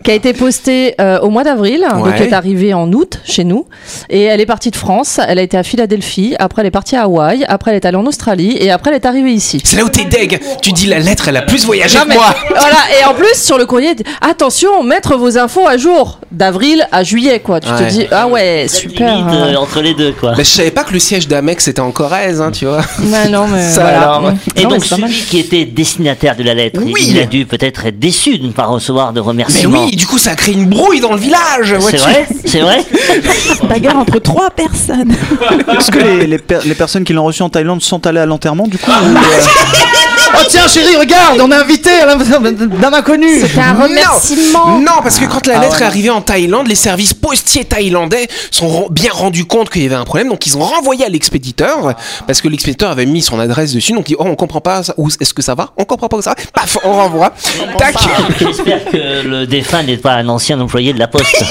qui 0.04 0.10
a 0.10 0.14
été 0.14 0.32
posté 0.32 0.94
euh, 1.00 1.18
au 1.20 1.30
mois 1.30 1.44
d'avril, 1.44 1.84
donc 1.92 2.14
qui 2.16 2.22
est 2.24 2.32
arrivé 2.32 2.74
en 2.74 2.92
août 2.92 3.20
chez 3.24 3.44
nous. 3.44 3.66
Et 4.08 4.22
elle 4.22 4.40
est 4.40 4.46
partie 4.46 4.70
de 4.70 4.76
France, 4.76 4.99
elle 5.26 5.38
a 5.38 5.42
été 5.42 5.56
à 5.56 5.62
Philadelphie, 5.62 6.34
après 6.38 6.62
elle 6.62 6.68
est 6.68 6.70
partie 6.70 6.96
à 6.96 7.02
Hawaï, 7.04 7.44
après 7.48 7.70
elle 7.72 7.76
est 7.76 7.84
allée 7.86 7.96
en 7.96 8.06
Australie, 8.06 8.56
et 8.60 8.70
après 8.70 8.90
elle 8.90 8.96
est 8.96 9.06
arrivée 9.06 9.32
ici. 9.32 9.60
C'est 9.64 9.76
là 9.76 9.84
où 9.84 9.88
t'es 9.88 10.04
deg. 10.04 10.40
Tu 10.62 10.72
dis 10.72 10.86
la 10.86 10.98
lettre, 10.98 11.28
elle 11.28 11.36
a 11.36 11.42
plus 11.42 11.64
voyagé 11.64 11.96
Non, 11.98 12.04
que 12.04 12.08
mais- 12.10 12.14
moi. 12.16 12.34
voilà, 12.50 12.76
et 13.00 13.04
en 13.04 13.14
plus 13.14 13.34
sur 13.34 13.58
le 13.58 13.66
courrier, 13.66 13.94
attention, 14.20 14.82
mettre 14.82 15.16
vos 15.16 15.38
infos 15.38 15.66
à 15.66 15.76
jour 15.76 16.20
d'avril 16.32 16.86
à 16.92 17.02
juillet, 17.02 17.40
quoi. 17.40 17.60
Tu 17.60 17.70
Ouais. 17.70 17.78
te 17.86 17.90
dis, 17.90 18.06
ah 18.10 18.26
ouais, 18.28 18.66
Cette 18.68 18.80
super. 18.80 19.16
limite, 19.16 19.34
euh, 19.34 19.52
euh, 19.54 19.56
entre 19.56 19.80
les 19.80 19.94
deux, 19.94 20.12
quoi. 20.12 20.30
Bah, 20.32 20.38
je 20.42 20.48
savais 20.50 20.70
pas 20.70 20.84
que 20.84 20.92
le 20.92 20.98
siège 20.98 21.28
d'Amex 21.28 21.68
était 21.68 21.80
en 21.80 21.90
Corrèze, 21.90 22.40
hein, 22.40 22.50
tu 22.52 22.66
vois. 22.66 22.78
ouais, 23.00 23.28
non, 23.28 23.46
mais 23.48 23.62
Ça 23.68 23.82
voilà. 23.82 23.98
alors. 24.02 24.32
Et 24.56 24.62
Non, 24.64 24.70
mais 24.70 24.74
donc 24.76 24.84
c'est 24.84 24.90
pas 24.96 25.00
mal. 25.02 25.10
celui 25.10 25.22
qui 25.24 25.38
était 25.38 25.64
destinataire 25.64 26.36
de 26.36 26.42
la 26.42 26.54
lettre, 26.54 26.80
Oui. 26.82 26.92
il 27.08 27.18
a 27.18 27.26
dû 27.26 27.46
peut-être 27.46 27.86
être 27.86 27.98
déçu 27.98 28.38
de 28.38 28.46
ne 28.46 28.52
pas 28.52 28.64
recevoir 28.66 29.12
de 29.12 29.20
Mais 29.20 29.26
remerciements. 29.26 29.84
oui, 29.84 29.96
du 29.96 30.06
coup, 30.06 30.18
ça 30.18 30.32
a 30.32 30.34
créé 30.36 30.54
une 30.54 30.66
brouille 30.66 31.00
dans 31.00 31.12
le 31.12 31.18
village. 31.18 31.38
c'est 31.68 31.76
vois-tu. 31.76 31.96
vrai, 31.98 32.26
c'est 32.44 32.60
vrai. 32.60 32.84
Bagarre 33.68 33.98
entre 33.98 34.18
trois 34.18 34.50
personnes. 34.50 34.89
Est-ce 34.90 35.90
que 35.90 35.98
les, 35.98 36.26
les, 36.26 36.38
per- 36.38 36.60
les 36.64 36.74
personnes 36.74 37.04
qui 37.04 37.12
l'ont 37.12 37.24
reçu 37.24 37.42
en 37.42 37.48
Thaïlande 37.48 37.82
sont 37.82 38.06
allées 38.06 38.20
à 38.20 38.26
l'enterrement 38.26 38.66
du 38.66 38.78
coup 38.78 38.90
ou, 38.90 39.16
euh, 39.16 39.20
Oh 40.40 40.46
tiens 40.48 40.66
chérie, 40.68 40.96
regarde, 40.96 41.40
on 41.40 41.50
est 41.50 41.54
invité 41.54 41.90
d'un 42.00 42.92
inconnu 42.92 43.40
C'était 43.40 43.60
un 43.60 43.74
remerciement. 43.74 44.78
Non, 44.78 45.02
parce 45.02 45.18
que 45.18 45.26
quand 45.26 45.46
la 45.46 45.58
Ah 45.58 45.60
lettre 45.60 45.76
ouais, 45.76 45.82
est 45.82 45.86
arrivée 45.86 46.10
en 46.10 46.20
Thaïlande, 46.22 46.66
les 46.66 46.74
services 46.74 47.14
postiers 47.14 47.64
thaïlandais 47.64 48.28
sont 48.50 48.88
bien 48.90 49.10
rendus 49.12 49.44
compte 49.44 49.70
qu'il 49.70 49.82
y 49.82 49.86
avait 49.86 49.94
un 49.94 50.04
problème, 50.04 50.28
donc 50.28 50.46
ils 50.46 50.56
ont 50.56 50.62
renvoyé 50.62 51.04
à 51.04 51.08
l'expéditeur, 51.08 51.94
parce 52.26 52.40
que 52.40 52.48
l'expéditeur 52.48 52.90
avait 52.90 53.06
mis 53.06 53.22
son 53.22 53.38
adresse 53.38 53.72
dessus, 53.72 53.92
donc 53.92 54.08
il 54.08 54.12
dit, 54.12 54.16
oh, 54.18 54.24
on 54.26 54.34
comprend 54.36 54.60
pas, 54.60 54.82
ça, 54.82 54.94
où 54.96 55.08
est-ce 55.08 55.34
que 55.34 55.42
ça 55.42 55.54
va? 55.54 55.70
On 55.76 55.84
comprend 55.84 56.08
pas 56.08 56.16
où 56.16 56.22
ça 56.22 56.30
va 56.30 56.36
Paf, 56.54 56.78
on 56.84 56.92
renvoie. 56.92 57.32
Tac 57.76 57.96
J'espère 58.38 58.84
que 58.86 59.26
le 59.26 59.46
défunt 59.46 59.82
n'est 59.82 59.96
pas 59.96 60.14
un 60.14 60.28
ancien 60.28 60.58
employé 60.60 60.92
de 60.92 60.98
la 60.98 61.08
poste. 61.08 61.44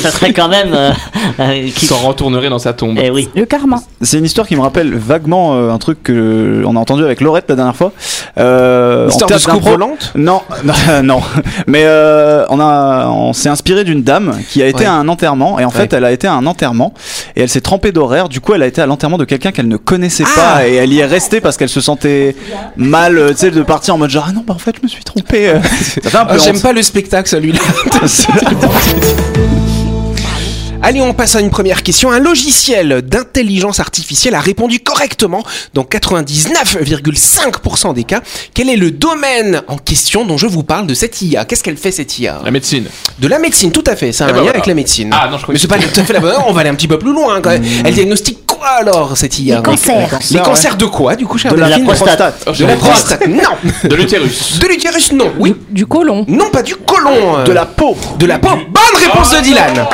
Ça 0.00 0.10
serait 0.10 0.32
quand 0.32 0.48
même. 0.48 0.72
euh, 0.74 0.92
euh, 1.40 1.70
qui... 1.74 1.86
S'en 1.86 1.98
retournerait 1.98 2.48
dans 2.48 2.58
sa 2.58 2.72
tombe. 2.72 2.98
Eh 3.02 3.10
oui. 3.10 3.28
Le 3.34 3.44
karma. 3.46 3.80
C'est 4.00 4.18
une 4.18 4.24
histoire 4.24 4.46
qui 4.46 4.56
me 4.56 4.60
rappelle 4.60 4.94
vaguement 4.94 5.54
euh, 5.54 5.70
un 5.70 5.78
truc 5.78 6.02
que 6.02 6.62
on 6.66 6.76
a 6.76 6.78
entendu 6.78 7.04
avec 7.04 7.20
Laurette 7.20 7.46
la 7.48 7.56
dernière 7.56 7.76
fois. 7.76 7.92
Euh, 8.38 9.08
Histoire 9.08 9.30
de 9.30 10.18
Non, 10.18 10.42
non, 10.64 10.74
non. 11.02 11.20
Mais 11.66 11.82
euh, 11.84 12.44
on 12.50 12.58
a, 12.60 13.06
on 13.08 13.32
s'est 13.32 13.48
inspiré 13.48 13.84
d'une 13.84 14.02
dame 14.02 14.38
qui 14.48 14.62
a 14.62 14.66
été 14.66 14.80
Ouais. 14.80 14.86
à 14.86 14.92
un 14.94 15.08
enterrement 15.08 15.58
et 15.60 15.64
en 15.64 15.70
fait 15.70 15.92
elle 15.92 16.04
a 16.04 16.10
été 16.12 16.26
à 16.26 16.32
un 16.34 16.46
enterrement 16.46 16.92
et 17.36 17.42
elle 17.42 17.48
s'est 17.48 17.60
trempée 17.60 17.92
d'horaire. 17.92 18.28
Du 18.28 18.40
coup 18.40 18.54
elle 18.54 18.62
a 18.62 18.66
été 18.66 18.80
à 18.82 18.86
l'enterrement 18.86 19.18
de 19.18 19.24
quelqu'un 19.24 19.52
qu'elle 19.52 19.68
ne 19.68 19.76
connaissait 19.76 20.24
Ah 20.36 20.40
pas 20.56 20.68
et 20.68 20.74
elle 20.74 20.92
y 20.92 20.98
est 21.00 21.06
restée 21.06 21.40
parce 21.40 21.56
qu'elle 21.56 21.68
se 21.68 21.80
sentait 21.80 22.34
mal, 22.76 23.16
euh, 23.18 23.30
tu 23.30 23.36
sais, 23.36 23.50
de 23.50 23.62
partir 23.62 23.94
en 23.94 23.98
mode 23.98 24.10
genre 24.10 24.26
ah 24.28 24.32
non 24.32 24.42
bah 24.46 24.54
en 24.54 24.58
fait 24.58 24.74
je 24.76 24.82
me 24.82 24.88
suis 24.88 25.04
trompée. 25.04 25.48
euh. 25.48 25.58
Ah, 26.12 26.36
J'aime 26.42 26.60
pas 26.60 26.72
le 26.72 26.82
spectacle, 26.82 27.28
celui-là. 27.28 27.60
Allez, 30.86 31.00
on 31.00 31.14
passe 31.14 31.34
à 31.34 31.40
une 31.40 31.48
première 31.48 31.82
question. 31.82 32.12
Un 32.12 32.18
logiciel 32.18 33.00
d'intelligence 33.00 33.80
artificielle 33.80 34.34
a 34.34 34.40
répondu 34.40 34.80
correctement 34.80 35.42
dans 35.72 35.82
99,5% 35.82 37.94
des 37.94 38.04
cas. 38.04 38.20
Quel 38.52 38.68
est 38.68 38.76
le 38.76 38.90
domaine 38.90 39.62
en 39.68 39.78
question 39.78 40.26
dont 40.26 40.36
je 40.36 40.46
vous 40.46 40.62
parle 40.62 40.86
de 40.86 40.92
cette 40.92 41.22
IA 41.22 41.46
Qu'est-ce 41.46 41.64
qu'elle 41.64 41.78
fait 41.78 41.90
cette 41.90 42.18
IA 42.18 42.38
La 42.44 42.50
médecine. 42.50 42.84
De 43.18 43.26
la 43.28 43.38
médecine, 43.38 43.72
tout 43.72 43.84
à 43.86 43.96
fait. 43.96 44.12
C'est 44.12 44.24
un 44.24 44.28
Eh 44.28 44.32
ben 44.32 44.36
lien 44.36 44.42
voilà. 44.42 44.56
avec 44.58 44.66
la 44.66 44.74
médecine. 44.74 45.08
Ah, 45.12 45.26
non, 45.30 45.38
je 45.38 45.42
croyais 45.44 45.56
Mais 45.56 45.60
c'est 45.60 45.68
pas 45.68 45.78
tout 45.78 45.98
à 46.00 46.04
fait 46.04 46.12
la 46.12 46.20
bonne. 46.20 46.34
On 46.46 46.52
va 46.52 46.60
aller 46.60 46.68
un 46.70 46.74
petit 46.74 46.88
peu 46.88 46.98
plus 46.98 47.14
loin. 47.14 47.40
Quand 47.40 47.48
même. 47.50 47.64
Elle 47.82 47.94
diagnostique 47.94 48.40
quoi 48.46 48.68
alors 48.80 49.16
cette 49.16 49.38
IA 49.38 49.56
Les 49.56 49.62
cancers. 49.62 50.18
Les 50.30 50.36
ouais. 50.36 50.42
cancers 50.42 50.76
de 50.76 50.84
quoi 50.84 51.16
du 51.16 51.24
coup, 51.24 51.38
cher 51.38 51.54
De 51.54 51.60
la, 51.60 51.78
prostate. 51.78 52.46
De 52.58 52.64
la 52.66 52.76
prostate 52.76 53.26
Non. 53.26 53.56
De 53.88 53.94
l'utérus. 53.96 54.58
De 54.58 54.66
l'utérus 54.66 55.12
Non. 55.12 55.32
Oui. 55.38 55.54
Du 55.70 55.86
côlon. 55.86 56.26
Non, 56.28 56.50
pas 56.50 56.62
du 56.62 56.76
côlon. 56.76 57.38
euh. 57.38 57.44
De 57.44 57.52
la 57.52 57.64
peau. 57.64 57.96
De 58.18 58.26
la 58.26 58.38
peau. 58.38 58.50
Bonne 58.50 59.00
réponse 59.02 59.30
de 59.30 59.40
Dylan. 59.40 59.86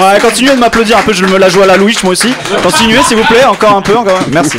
Ouais, 0.00 0.18
continuez 0.20 0.54
de 0.54 0.60
m'applaudir 0.60 0.98
un 0.98 1.02
peu, 1.02 1.12
je 1.12 1.24
me 1.24 1.38
la 1.38 1.48
joue 1.48 1.62
à 1.62 1.66
la 1.66 1.76
Louis 1.76 1.96
moi 2.02 2.12
aussi. 2.12 2.32
Continuez 2.62 3.02
s'il 3.06 3.16
vous 3.16 3.24
plaît, 3.24 3.44
encore 3.44 3.76
un 3.76 3.82
peu, 3.82 3.96
encore 3.96 4.18
un- 4.18 4.24
Merci. 4.32 4.58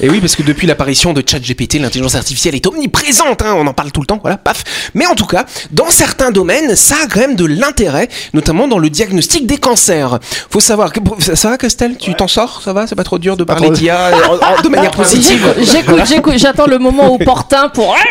Et 0.00 0.08
oui, 0.08 0.20
parce 0.20 0.36
que 0.36 0.42
depuis 0.42 0.66
l'apparition 0.66 1.12
de 1.12 1.22
ChatGPT, 1.26 1.74
l'intelligence 1.74 2.14
artificielle 2.14 2.54
est 2.54 2.66
omniprésente, 2.66 3.42
hein, 3.42 3.54
on 3.56 3.66
en 3.66 3.74
parle 3.74 3.92
tout 3.92 4.00
le 4.00 4.06
temps, 4.06 4.18
voilà, 4.20 4.36
paf. 4.36 4.64
Mais 4.94 5.06
en 5.06 5.14
tout 5.14 5.26
cas, 5.26 5.46
dans 5.70 5.90
certains 5.90 6.30
domaines, 6.30 6.76
ça 6.76 6.96
a 7.04 7.06
quand 7.06 7.20
même 7.20 7.36
de 7.36 7.44
l'intérêt, 7.44 8.08
notamment 8.34 8.68
dans 8.68 8.78
le 8.78 8.90
diagnostic 8.90 9.46
des 9.46 9.58
cancers. 9.58 10.18
Faut 10.50 10.60
savoir 10.60 10.92
que 10.92 11.00
ça 11.20 11.50
va, 11.50 11.58
Castel, 11.58 11.96
tu 11.98 12.14
t'en 12.14 12.28
sors, 12.28 12.62
ça 12.62 12.72
va, 12.72 12.86
c'est 12.86 12.94
pas 12.94 13.04
trop 13.04 13.18
dur 13.18 13.36
de 13.36 13.44
parler 13.44 13.70
d'IA 13.70 14.08
euh, 14.08 14.62
de 14.62 14.68
manière 14.68 14.90
positive? 14.92 15.54
J'écoute, 15.58 16.00
j'écoute, 16.06 16.34
j'attends 16.38 16.66
le 16.66 16.78
moment 16.78 17.14
opportun 17.14 17.68
pour. 17.68 17.96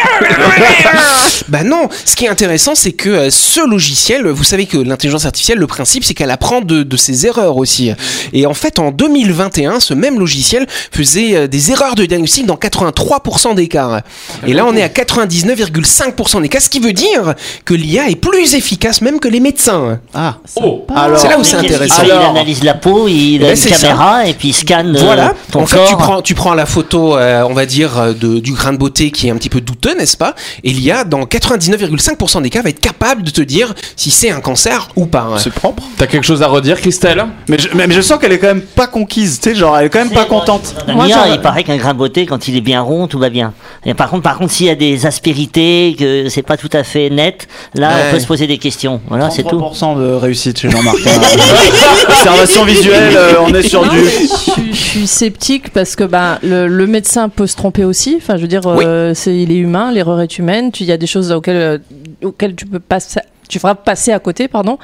Bah 1.48 1.64
non, 1.64 1.90
ce 2.06 2.16
qui 2.16 2.26
est 2.26 2.30
intéressant, 2.30 2.74
c'est 2.74 2.94
que 2.94 3.10
euh, 3.10 3.30
ce 3.30 3.68
logiciel, 3.68 4.28
vous 4.28 4.44
savez 4.44 4.66
que 4.66 4.78
l'intelligence 4.78 5.26
artificielle, 5.26 5.60
le 5.60 5.68
principe, 5.68 6.04
c'est 6.04 6.14
qu'elle 6.16 6.32
apprend 6.32 6.62
de, 6.62 6.82
de 6.82 6.98
ses 6.98 7.28
erreurs 7.28 7.58
aussi. 7.58 7.92
Et 8.34 8.46
en 8.48 8.54
fait, 8.54 8.80
en 8.80 8.92
2021, 8.92 9.80
ce 9.80 9.94
même 9.94 10.20
logiciel 10.20 10.66
faisait 10.92 11.35
euh, 11.36 11.48
des 11.48 11.72
erreurs 11.72 11.96
de 11.96 12.06
diagnostic 12.06 12.46
dans 12.46 12.56
83% 12.56 13.56
des 13.56 13.68
cas. 13.68 14.02
Et 14.48 14.54
là, 14.54 14.66
on 14.66 14.76
est 14.76 14.82
à 14.84 14.88
99,5% 14.90 16.42
des 16.42 16.50
cas, 16.50 16.60
ce 16.60 16.70
qui 16.70 16.80
veut 16.80 16.94
dire 16.94 17.34
que 17.66 17.74
l'IA 17.74 18.10
est 18.10 18.16
plus 18.16 18.56
efficace 18.56 19.02
même 19.02 19.20
que 19.20 19.28
les 19.28 19.40
médecins. 19.40 20.00
Ah, 20.14 20.38
Oh. 20.56 20.86
C'est 21.18 21.28
là 21.30 21.38
où 21.40 21.44
c'est 21.44 21.58
intéressant. 21.58 22.04
Il 22.04 22.12
analyse 22.12 22.64
la 22.64 22.74
peau, 22.74 23.08
il 23.08 23.38
a 23.44 23.48
Ben, 23.48 23.50
une 23.52 23.56
c'est 23.56 23.70
ça. 23.70 23.88
caméra 23.88 24.26
et 24.28 24.34
puis 24.34 24.50
il 24.50 24.54
scanne 24.54 24.96
euh, 24.96 25.00
Voilà. 25.04 25.34
ton 25.52 25.62
en 25.64 25.66
fait, 25.66 25.76
corps. 25.78 25.88
tu 25.90 25.96
prends, 25.96 26.22
tu 26.22 26.36
prends 26.36 26.54
la 26.54 26.66
photo, 26.66 27.18
euh, 27.18 27.44
on 27.50 27.54
va 27.54 27.66
dire, 27.66 28.14
de, 28.20 28.40
du 28.40 28.54
grain 28.54 28.74
de 28.74 28.78
beauté 28.78 29.12
qui 29.12 29.28
est 29.28 29.32
un 29.32 29.36
petit 29.36 29.50
peu 29.50 29.62
douteux, 29.62 29.94
n'est-ce 29.96 30.18
pas? 30.18 30.34
Et 30.64 30.72
l'IA, 30.72 31.04
dans 31.04 31.24
99,5% 31.26 32.42
des 32.42 32.50
cas, 32.50 32.62
va 32.62 32.70
être 32.70 32.80
capable 32.80 33.24
de 33.24 33.32
te 33.32 33.42
dire 33.42 33.74
si 33.96 34.12
c'est 34.12 34.30
un 34.32 34.40
cancer 34.42 34.90
ou 34.96 35.06
pas. 35.06 35.28
C'est 35.38 35.54
propre. 35.54 35.84
T'as 35.98 36.08
quelque 36.08 36.26
chose 36.26 36.42
à 36.42 36.48
redire, 36.48 36.80
Christelle? 36.80 37.26
Mais 37.48 37.58
je, 37.60 37.70
mais, 37.74 37.88
mais 37.88 37.96
je 37.96 38.02
sens 38.02 38.20
qu'elle 38.20 38.32
est 38.32 38.40
quand 38.40 38.48
même 38.48 38.62
pas 38.62 38.88
conquise, 38.88 39.40
tu 39.42 39.50
sais, 39.50 39.56
genre 39.56 39.78
elle 39.78 39.88
est 39.88 39.90
quand 39.90 40.00
même 40.00 40.12
pas 40.12 40.26
contente. 40.26 40.76
Moi, 40.88 41.08
il 41.30 41.40
paraît 41.42 41.64
qu'un 41.64 41.78
grain 41.78 41.94
de 41.94 41.98
beauté, 41.98 42.26
quand 42.26 42.48
il 42.48 42.56
est 42.58 42.62
bien 42.62 42.82
rond, 42.82 43.08
tout 43.08 43.20
va 43.20 43.30
bien. 43.30 43.54
Et 43.86 43.94
par 43.94 44.10
contre, 44.10 44.24
par 44.24 44.38
contre, 44.38 44.52
s'il 44.52 44.66
y 44.66 44.70
a 44.70 44.76
des 44.76 45.06
aspérités, 45.06 45.96
que 45.98 46.30
c'est 46.30 46.42
pas 46.44 46.58
tout 46.58 46.70
à 46.74 46.84
fait 46.84 47.10
net, 47.10 47.48
là, 47.74 47.90
Ouais. 47.90 47.94
on 48.10 48.14
peut 48.14 48.20
se 48.20 48.28
poser 48.28 48.48
des 48.48 48.58
questions. 48.58 49.02
Voilà, 49.08 49.30
c'est 49.30 49.44
tout. 49.44 49.58
33% 49.60 49.96
de 50.00 50.14
réussite 50.14 50.60
chez 50.60 50.70
Jean-Marc. 50.70 50.98
Observation 52.10 52.66
visuelle, 52.66 53.14
euh, 53.16 53.34
on 53.42 53.54
est 53.54 53.62
sur 53.64 53.86
Non, 53.86 53.92
du. 53.92 54.00
je, 54.00 54.72
je 54.72 54.76
suis 54.76 55.08
sceptique 55.08 55.72
parce 55.72 55.96
que 55.96 56.04
ben, 56.04 56.40
le, 56.44 56.68
le 56.68 56.88
médecin 56.88 57.30
peut 57.30 57.48
se 57.48 57.56
tromper 57.56 57.84
aussi. 57.84 58.16
Enfin, 58.18 58.36
je 58.38 58.42
veux 58.42 58.48
dire, 58.48 58.62
euh, 58.66 59.14
c'est, 59.14 59.36
il 59.36 59.52
est 59.52 59.56
humain, 59.58 59.92
l'erreur 59.92 60.22
est 60.22 60.38
humaine. 60.38 60.72
Tu- 60.72 60.84
Il 60.84 60.88
y 60.90 60.92
a 60.92 60.98
des 60.98 61.08
choses 61.08 61.32
auxquelles, 61.32 61.56
euh, 61.56 61.78
auxquelles 62.24 62.56
tu 62.56 62.66
peux 62.66 62.80
passer. 62.80 63.20
Tu 63.48 63.60
feras 63.60 63.76
passer 63.76 64.12
à 64.12 64.20
côté, 64.20 64.48
pardon. 64.48 64.78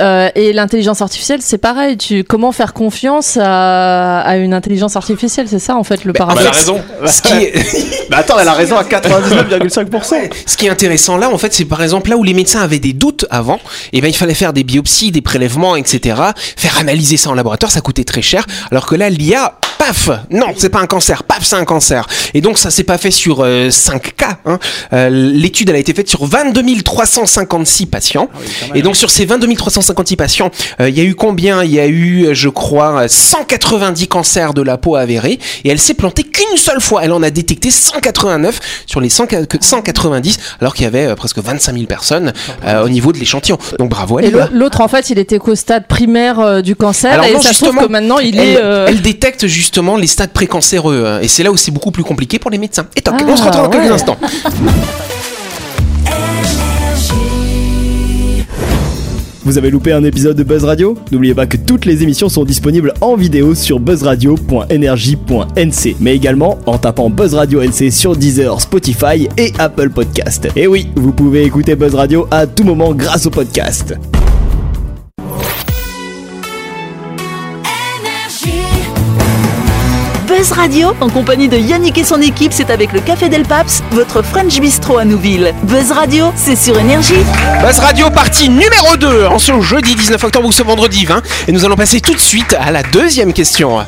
Euh, 0.00 0.28
et 0.34 0.52
l'intelligence 0.52 1.02
artificielle, 1.02 1.40
c'est 1.42 1.58
pareil. 1.58 1.96
Tu, 1.96 2.24
comment 2.24 2.52
faire 2.52 2.72
confiance 2.72 3.36
à, 3.40 4.20
à 4.20 4.36
une 4.36 4.54
intelligence 4.54 4.96
artificielle? 4.96 5.46
C'est 5.48 5.58
ça, 5.58 5.76
en 5.76 5.84
fait, 5.84 6.04
le 6.04 6.12
Bah, 6.12 6.26
Bah, 6.26 6.34
paradoxe. 6.34 6.46
elle 6.68 6.74
a 6.74 6.78
raison. 6.78 6.82
Ce 7.06 7.22
qui 7.22 7.34
est- 7.44 8.10
Bah 8.10 8.18
attends, 8.18 8.38
elle 8.38 8.48
a 8.48 8.52
raison 8.54 8.76
à 8.76 8.84
99,5%. 8.84 10.10
Ouais, 10.12 10.30
Ce 10.46 10.56
qui 10.56 10.66
est 10.66 10.70
intéressant 10.70 11.16
là, 11.16 11.30
en 11.30 11.38
fait, 11.38 11.52
c'est 11.52 11.64
par 11.64 11.82
exemple 11.82 12.10
là 12.10 12.16
où 12.16 12.24
les 12.24 12.34
médecins 12.34 12.60
avaient 12.62 12.78
des 12.78 12.92
doutes 12.92 13.26
avant, 13.30 13.60
et 13.92 14.00
ben 14.00 14.08
il 14.08 14.16
fallait 14.16 14.34
faire 14.34 14.52
des 14.52 14.64
biopsies, 14.64 15.10
des 15.12 15.20
prélèvements, 15.22 15.76
etc. 15.76 16.16
Faire 16.56 16.78
analyser 16.78 17.16
ça 17.16 17.30
en 17.30 17.34
laboratoire, 17.34 17.70
ça 17.70 17.80
coûtait 17.80 18.04
très 18.04 18.22
cher. 18.22 18.46
Alors 18.70 18.86
que 18.86 18.94
là, 18.94 19.10
l'IA, 19.10 19.54
paf, 19.78 20.10
non, 20.30 20.48
c'est 20.56 20.68
pas 20.68 20.80
un 20.80 20.86
cancer, 20.86 21.22
paf, 21.22 21.44
c'est 21.44 21.56
un 21.56 21.64
cancer. 21.64 22.06
Et 22.34 22.40
donc 22.40 22.58
ça 22.58 22.70
s'est 22.70 22.84
pas 22.84 22.98
fait 22.98 23.10
sur 23.10 23.46
5 23.70 24.16
cas. 24.16 24.38
Hein. 24.44 24.58
Euh, 24.92 25.08
L'étude 25.10 25.70
elle 25.70 25.76
a 25.76 25.78
été 25.78 25.94
faite 25.94 26.08
sur 26.08 26.24
22 26.26 26.62
356 26.82 27.86
patients. 27.86 28.28
Et 28.74 28.82
donc 28.82 28.96
sur 28.96 29.10
ces 29.10 29.24
22 29.24 29.54
356 29.54 30.16
patients, 30.16 30.50
euh, 30.80 30.88
il 30.88 30.96
y 30.96 31.00
a 31.00 31.04
eu 31.04 31.14
combien? 31.14 31.62
Il 31.64 31.70
y 31.72 31.80
a 31.80 31.86
eu, 31.86 32.26
euh, 32.26 32.34
je 32.34 32.48
crois, 32.48 33.02
euh, 33.04 33.08
190 33.08 34.08
cancers 34.08 34.54
de 34.54 34.62
la 34.62 34.76
peau 34.76 34.96
avérés. 34.96 35.38
Et 35.64 35.70
elle 35.70 35.78
s'est 35.78 35.94
plantée 35.94 36.22
qu'une 36.24 36.56
seule 36.56 36.80
fois. 36.80 37.02
Elle 37.04 37.12
en 37.12 37.22
a 37.22 37.30
détecté 37.30 37.70
189 37.70 38.60
sur 38.86 39.00
les 39.00 39.08
100 39.08 39.26
que- 39.26 39.36
190, 39.60 40.38
alors 40.60 40.74
qu'il 40.74 40.84
y 40.84 40.86
avait 40.86 41.06
euh, 41.06 41.14
presque 41.14 41.38
25 41.38 41.72
000 41.74 41.86
personnes 41.86 42.32
euh, 42.64 42.84
au 42.84 42.88
niveau 42.88 43.12
de 43.12 43.18
l'échantillon. 43.18 43.58
Donc 43.78 43.90
bravo 43.90 44.18
à 44.18 44.22
Et 44.22 44.32
l'autre, 44.52 44.80
en 44.80 44.88
fait, 44.88 45.10
il 45.10 45.18
était 45.18 45.38
qu'au 45.38 45.54
stade 45.54 45.86
primaire 45.86 46.40
euh, 46.40 46.60
du 46.62 46.74
cancer. 46.76 47.12
Alors 47.12 47.26
et 47.26 47.32
non, 47.32 47.40
ça 47.40 47.52
se 47.52 47.58
trouve 47.58 47.68
justement, 47.70 47.86
que 47.86 47.92
maintenant, 47.92 48.18
il 48.18 48.38
elle, 48.38 48.48
est. 48.48 48.56
euh, 48.58 48.86
elle 48.88 49.00
détecte 49.02 49.46
justement 49.46 49.67
les 49.98 50.06
stades 50.06 50.32
précancéreux. 50.32 51.04
hein, 51.06 51.20
Et 51.22 51.28
c'est 51.28 51.42
là 51.42 51.50
où 51.52 51.56
c'est 51.56 51.70
beaucoup 51.72 51.90
plus 51.90 52.04
compliqué 52.04 52.38
pour 52.38 52.50
les 52.50 52.58
médecins. 52.58 52.86
Et 52.96 53.00
toc, 53.00 53.14
Ah, 53.18 53.24
on 53.28 53.36
se 53.36 53.42
retrouve 53.44 53.62
dans 53.64 53.70
quelques 53.70 53.90
instants. 53.92 54.16
Vous 59.44 59.56
avez 59.56 59.70
loupé 59.70 59.92
un 59.92 60.02
épisode 60.04 60.36
de 60.36 60.42
Buzz 60.42 60.64
Radio? 60.64 60.98
N'oubliez 61.10 61.32
pas 61.34 61.46
que 61.46 61.56
toutes 61.56 61.86
les 61.86 62.02
émissions 62.02 62.28
sont 62.28 62.44
disponibles 62.44 62.92
en 63.00 63.16
vidéo 63.16 63.54
sur 63.54 63.80
buzzradio.energie.nc, 63.80 65.96
mais 66.00 66.14
également 66.14 66.58
en 66.66 66.76
tapant 66.76 67.08
Buzz 67.08 67.32
Radio 67.32 67.62
NC 67.62 67.90
sur 67.90 68.14
Deezer, 68.14 68.60
Spotify 68.60 69.26
et 69.38 69.54
Apple 69.58 69.88
Podcast. 69.88 70.48
Et 70.54 70.66
oui, 70.66 70.90
vous 70.96 71.12
pouvez 71.12 71.44
écouter 71.44 71.76
Buzz 71.76 71.94
Radio 71.94 72.26
à 72.30 72.46
tout 72.46 72.64
moment 72.64 72.92
grâce 72.92 73.24
au 73.24 73.30
podcast. 73.30 73.94
Buzz 80.38 80.52
Radio, 80.52 80.94
en 81.00 81.08
compagnie 81.08 81.48
de 81.48 81.56
Yannick 81.56 81.98
et 81.98 82.04
son 82.04 82.22
équipe, 82.22 82.52
c'est 82.52 82.70
avec 82.70 82.92
le 82.92 83.00
Café 83.00 83.28
Del 83.28 83.42
Paps, 83.42 83.82
votre 83.90 84.22
French 84.22 84.60
Bistro 84.60 84.96
à 84.96 85.04
Nouville. 85.04 85.52
Buzz 85.64 85.90
Radio, 85.90 86.26
c'est 86.36 86.54
sur 86.54 86.78
Énergie. 86.78 87.24
Buzz 87.60 87.80
Radio 87.80 88.08
partie 88.08 88.48
numéro 88.48 88.96
2 88.96 89.26
en 89.26 89.40
ce 89.40 89.60
jeudi 89.60 89.96
19 89.96 90.22
octobre 90.22 90.46
ou 90.46 90.52
ce 90.52 90.62
vendredi 90.62 91.06
20. 91.06 91.22
Et 91.48 91.52
nous 91.52 91.64
allons 91.64 91.74
passer 91.74 92.00
tout 92.00 92.14
de 92.14 92.20
suite 92.20 92.56
à 92.60 92.70
la 92.70 92.84
deuxième 92.84 93.32
question. 93.32 93.80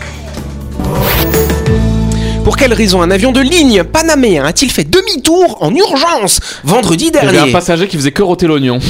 Pour 2.44 2.56
quelle 2.56 2.72
raison 2.72 3.02
un 3.02 3.10
avion 3.10 3.32
de 3.32 3.40
ligne 3.40 3.84
panaméen 3.84 4.44
a-t-il 4.44 4.70
fait 4.72 4.84
demi-tour 4.84 5.58
en 5.60 5.74
urgence 5.74 6.40
vendredi 6.64 7.06
Il 7.12 7.14
y 7.14 7.18
avait 7.18 7.28
un 7.28 7.32
dernier 7.32 7.52
passager 7.52 7.86
qui 7.86 7.96
faisait 7.96 8.12
que 8.12 8.22
rôter 8.22 8.46
l'oignon. 8.46 8.78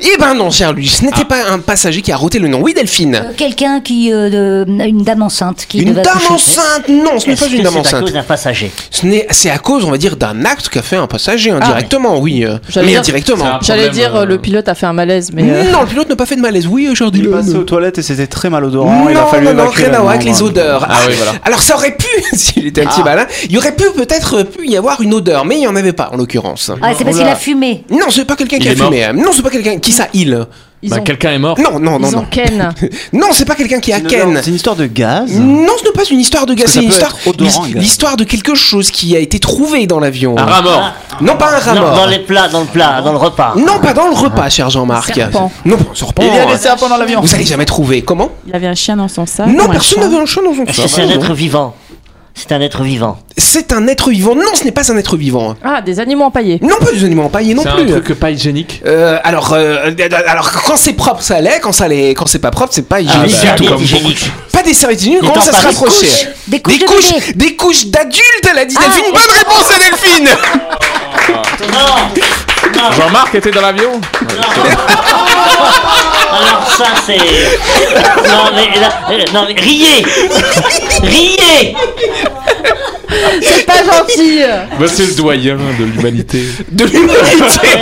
Eh 0.00 0.18
ben 0.18 0.34
non, 0.34 0.50
cher 0.50 0.72
lui, 0.72 0.88
ce 0.88 1.04
n'était 1.04 1.24
pas 1.24 1.50
un 1.50 1.58
passager 1.58 2.02
qui 2.02 2.12
a 2.12 2.16
roté 2.16 2.38
le 2.38 2.48
nom. 2.48 2.60
Oui, 2.62 2.74
Delphine. 2.74 3.14
Euh, 3.16 3.32
Quelqu'un 3.36 3.80
qui. 3.80 4.12
euh, 4.12 4.64
de- 4.64 4.82
une 4.86 5.02
dame 5.02 5.22
enceinte 5.22 5.66
qui 5.68 5.78
Une 5.80 5.94
dame 5.94 6.18
enceinte 6.30 6.88
Non, 6.88 7.18
ce 7.18 7.28
n'est 7.28 7.36
pas 7.36 7.46
une 7.46 7.62
dame 7.62 7.72
c'est 7.72 7.78
à 7.78 7.80
enceinte. 7.80 8.00
cause 8.02 8.12
d'un 8.12 8.22
passager 8.22 8.70
Ce 8.90 9.06
n'est- 9.06 9.26
C'est 9.30 9.50
à 9.50 9.58
cause, 9.58 9.84
on 9.84 9.90
va 9.90 9.98
dire, 9.98 10.16
d'un 10.16 10.44
acte 10.44 10.68
qu'a 10.68 10.82
fait 10.82 10.96
un 10.96 11.06
passager 11.06 11.50
indirectement, 11.50 12.18
oui. 12.18 12.44
euh, 12.44 12.58
J'allais 12.68 12.86
Mais 12.86 12.92
dire- 12.92 13.00
indirectement. 13.00 13.58
J'allais 13.62 13.90
dire, 13.90 14.14
euh, 14.16 14.22
euh, 14.22 14.26
le 14.26 14.38
pilote 14.38 14.68
a 14.68 14.74
fait 14.74 14.86
un 14.86 14.92
malaise, 14.92 15.30
mais. 15.32 15.42
euh, 15.44 15.70
Non, 15.70 15.82
le 15.82 15.86
pilote 15.86 16.08
n'a 16.08 16.16
pas 16.16 16.26
fait 16.26 16.36
de 16.36 16.40
malaise. 16.42 16.66
Oui, 16.66 16.86
euh, 16.90 16.94
Jordi 16.94 17.20
Il 17.20 17.26
est 17.26 17.30
passé 17.30 17.54
aux 17.54 17.64
toilettes 17.64 17.98
et 17.98 18.02
c'était 18.02 18.26
très 18.26 18.50
malodorant. 18.50 19.04
Non, 19.04 19.10
il 19.10 19.16
a 19.16 19.26
fallu 19.26 19.46
non, 19.46 19.54
non, 19.54 19.68
rien 19.68 19.88
la 19.90 19.98
à 19.98 20.00
voir 20.00 20.12
avec 20.14 20.24
les 20.24 20.42
odeurs. 20.42 20.86
Ah 20.88 20.98
oui, 21.08 21.14
voilà. 21.16 21.32
Alors 21.44 21.60
ça 21.62 21.74
aurait 21.76 21.96
pu, 21.96 22.03
s'il 22.32 22.66
était 22.66 22.82
un 22.82 22.86
petit 22.86 23.00
Ah. 23.02 23.04
malin, 23.04 23.26
il 23.44 23.52
y 23.52 23.58
aurait 23.58 23.74
pu 23.74 23.84
peut-être 23.94 24.38
euh, 24.38 24.44
pu 24.44 24.66
y 24.68 24.76
avoir 24.76 25.00
une 25.00 25.14
odeur, 25.14 25.44
mais 25.44 25.56
il 25.56 25.60
n'y 25.60 25.66
en 25.66 25.76
avait 25.76 25.92
pas 25.92 26.10
en 26.12 26.16
l'occurrence. 26.16 26.70
Ah, 26.82 26.92
c'est 26.96 27.04
parce 27.04 27.16
Oula. 27.16 27.24
qu'il 27.26 27.32
a 27.32 27.36
fumé. 27.36 27.84
Non, 27.90 28.06
c'est 28.10 28.24
pas 28.24 28.36
quelqu'un 28.36 28.58
qui 28.58 28.68
a 28.68 28.76
fumé. 28.76 29.04
hein. 29.04 29.12
Non, 29.14 29.30
c'est 29.34 29.42
pas 29.42 29.50
quelqu'un 29.50 29.78
qui 29.78 29.92
ça 29.92 30.08
il? 30.14 30.46
Bah, 30.86 30.98
ont, 31.00 31.02
quelqu'un 31.02 31.32
est 31.32 31.38
mort. 31.38 31.58
Non, 31.58 31.78
non, 31.80 31.98
non, 31.98 32.08
ils 32.10 32.14
ont 32.16 32.20
non. 32.20 32.26
Ken. 32.30 32.74
Non, 33.14 33.28
c'est 33.32 33.46
pas 33.46 33.54
quelqu'un 33.54 33.80
qui 33.80 33.90
a 33.90 34.00
Ken. 34.00 34.38
C'est 34.42 34.50
une 34.50 34.56
histoire 34.56 34.76
de 34.76 34.84
gaz. 34.84 35.32
Non, 35.32 35.72
ce 35.78 35.84
n'est 35.84 35.92
pas 35.92 36.02
une 36.10 36.20
histoire 36.20 36.44
de 36.44 36.52
gaz, 36.52 36.66
c'est 36.66 36.74
ça 36.74 36.80
une 36.82 36.88
peut 36.88 36.92
histoire, 36.94 37.16
être 37.18 37.26
odorant, 37.26 37.64
l'his- 37.64 37.72
gaz. 37.72 37.82
l'histoire 37.82 38.16
de 38.18 38.24
quelque 38.24 38.54
chose 38.54 38.90
qui 38.90 39.16
a 39.16 39.18
été 39.18 39.38
trouvé 39.38 39.86
dans 39.86 39.98
l'avion. 39.98 40.36
Un 40.36 40.44
rat 40.44 40.60
mort. 40.60 40.92
Non, 41.22 41.36
pas 41.38 41.54
un 41.56 41.58
rat 41.58 41.74
mort. 41.74 41.94
Dans 41.96 42.04
les 42.06 42.18
plats, 42.18 42.48
dans 42.48 42.60
le 42.60 42.66
plat, 42.66 43.00
dans 43.00 43.12
le 43.12 43.18
repas. 43.18 43.54
Non, 43.56 43.78
pas 43.80 43.94
dans 43.94 44.08
le 44.08 44.14
repas, 44.14 44.50
cher 44.50 44.68
Jean-Marc. 44.68 45.14
Serpent. 45.14 45.50
Non, 45.64 45.78
pas 45.78 45.84
un 45.90 45.94
serpent. 45.94 46.22
Il 46.22 46.34
y 46.34 46.38
a 46.38 46.44
des 46.52 46.58
serpents 46.58 46.88
dans 46.90 46.98
l'avion. 46.98 47.22
Vous 47.22 47.34
allez 47.34 47.46
jamais 47.46 47.64
trouver. 47.64 48.02
Comment? 48.02 48.28
Il 48.46 48.54
avait 48.54 48.66
un 48.66 48.74
chien 48.74 48.96
dans 48.96 49.08
son 49.08 49.24
sac. 49.24 49.46
Non, 49.46 49.68
personne 49.70 50.00
n'avait 50.00 50.18
un 50.18 50.26
chat 50.26 50.42
dans 50.42 50.52
son 50.54 50.66
sac. 50.66 50.86
c'est 50.86 51.00
un 51.00 51.06
Non. 51.06 51.12
être 51.12 51.32
vivant 51.32 51.74
C'est 52.36 52.50
un 52.52 52.60
être 52.60 52.82
vivant. 52.82 53.18
C'est 53.36 53.72
un 53.72 53.86
être 53.86 54.10
vivant. 54.10 54.34
Non, 54.34 54.42
ce 54.54 54.64
n'est 54.64 54.72
pas 54.72 54.90
un 54.92 54.96
être 54.96 55.16
vivant. 55.16 55.54
Ah, 55.64 55.80
des 55.80 56.00
animaux 56.00 56.24
empaillés. 56.24 56.58
Non, 56.62 56.74
pas 56.80 56.90
des 56.90 57.04
animaux 57.04 57.22
empaillés 57.22 57.54
non 57.54 57.62
C'est 57.62 57.68
un 57.68 57.76
plus. 57.76 57.86
truc 58.02 58.18
pas 58.18 58.30
hygiénique. 58.32 58.82
Euh, 58.84 59.18
alors, 59.22 59.52
euh, 59.52 59.90
alors 60.26 60.50
quand 60.50 60.76
c'est 60.76 60.94
propre, 60.94 61.22
ça 61.22 61.40
l'est. 61.40 61.60
Quand 61.60 61.70
ça 61.72 61.86
l'est, 61.86 62.10
quand 62.14 62.26
c'est 62.26 62.40
pas 62.40 62.50
propre, 62.50 62.72
c'est 62.74 62.88
pas 62.88 62.96
Ah, 62.96 63.00
hygiénique 63.00 63.36
bah, 63.44 63.50
du 63.52 63.56
tout. 63.56 63.62
bien 63.62 63.70
comme 63.72 63.82
hygiénique. 63.82 64.30
Pas 64.52 64.62
des 64.64 64.74
serviettes 64.74 65.00
hygiéniques. 65.02 65.20
Comment 65.20 65.40
ça 65.40 65.52
se. 65.52 65.60
Des 65.60 65.66
rapprocher 65.68 66.06
Des 66.48 66.60
couches 66.60 66.78
Des 66.78 66.84
de 66.84 66.90
couches, 66.90 67.12
bébé. 67.26 67.32
des 67.36 67.56
couches 67.56 67.86
d'adultes. 67.86 68.48
Elle 68.50 68.58
a 68.58 68.64
dit 68.64 68.76
Ah, 68.78 68.82
Delphine. 68.82 69.12
Bonne 69.12 69.36
réponse 69.38 69.70
à 69.70 69.78
Delphine. 69.78 70.28
Non 71.72 72.53
Jean-Marc 72.96 73.34
était 73.34 73.50
dans 73.50 73.62
l'avion 73.62 74.00
Alors 76.30 76.66
ça 76.76 76.86
c'est... 77.06 77.16
Non 77.16 78.50
mais, 78.54 78.80
là, 78.80 78.88
euh, 79.10 79.24
non, 79.32 79.46
mais 79.48 79.60
riez 79.60 80.04
Riez 81.02 81.76
C'est 83.42 83.66
pas 83.66 83.82
gentil. 83.84 84.40
C'est 84.86 85.06
le 85.06 85.14
doyen 85.14 85.56
de 85.56 85.84
l'humanité. 85.84 86.42
De 86.70 86.84
l'humanité. 86.84 87.20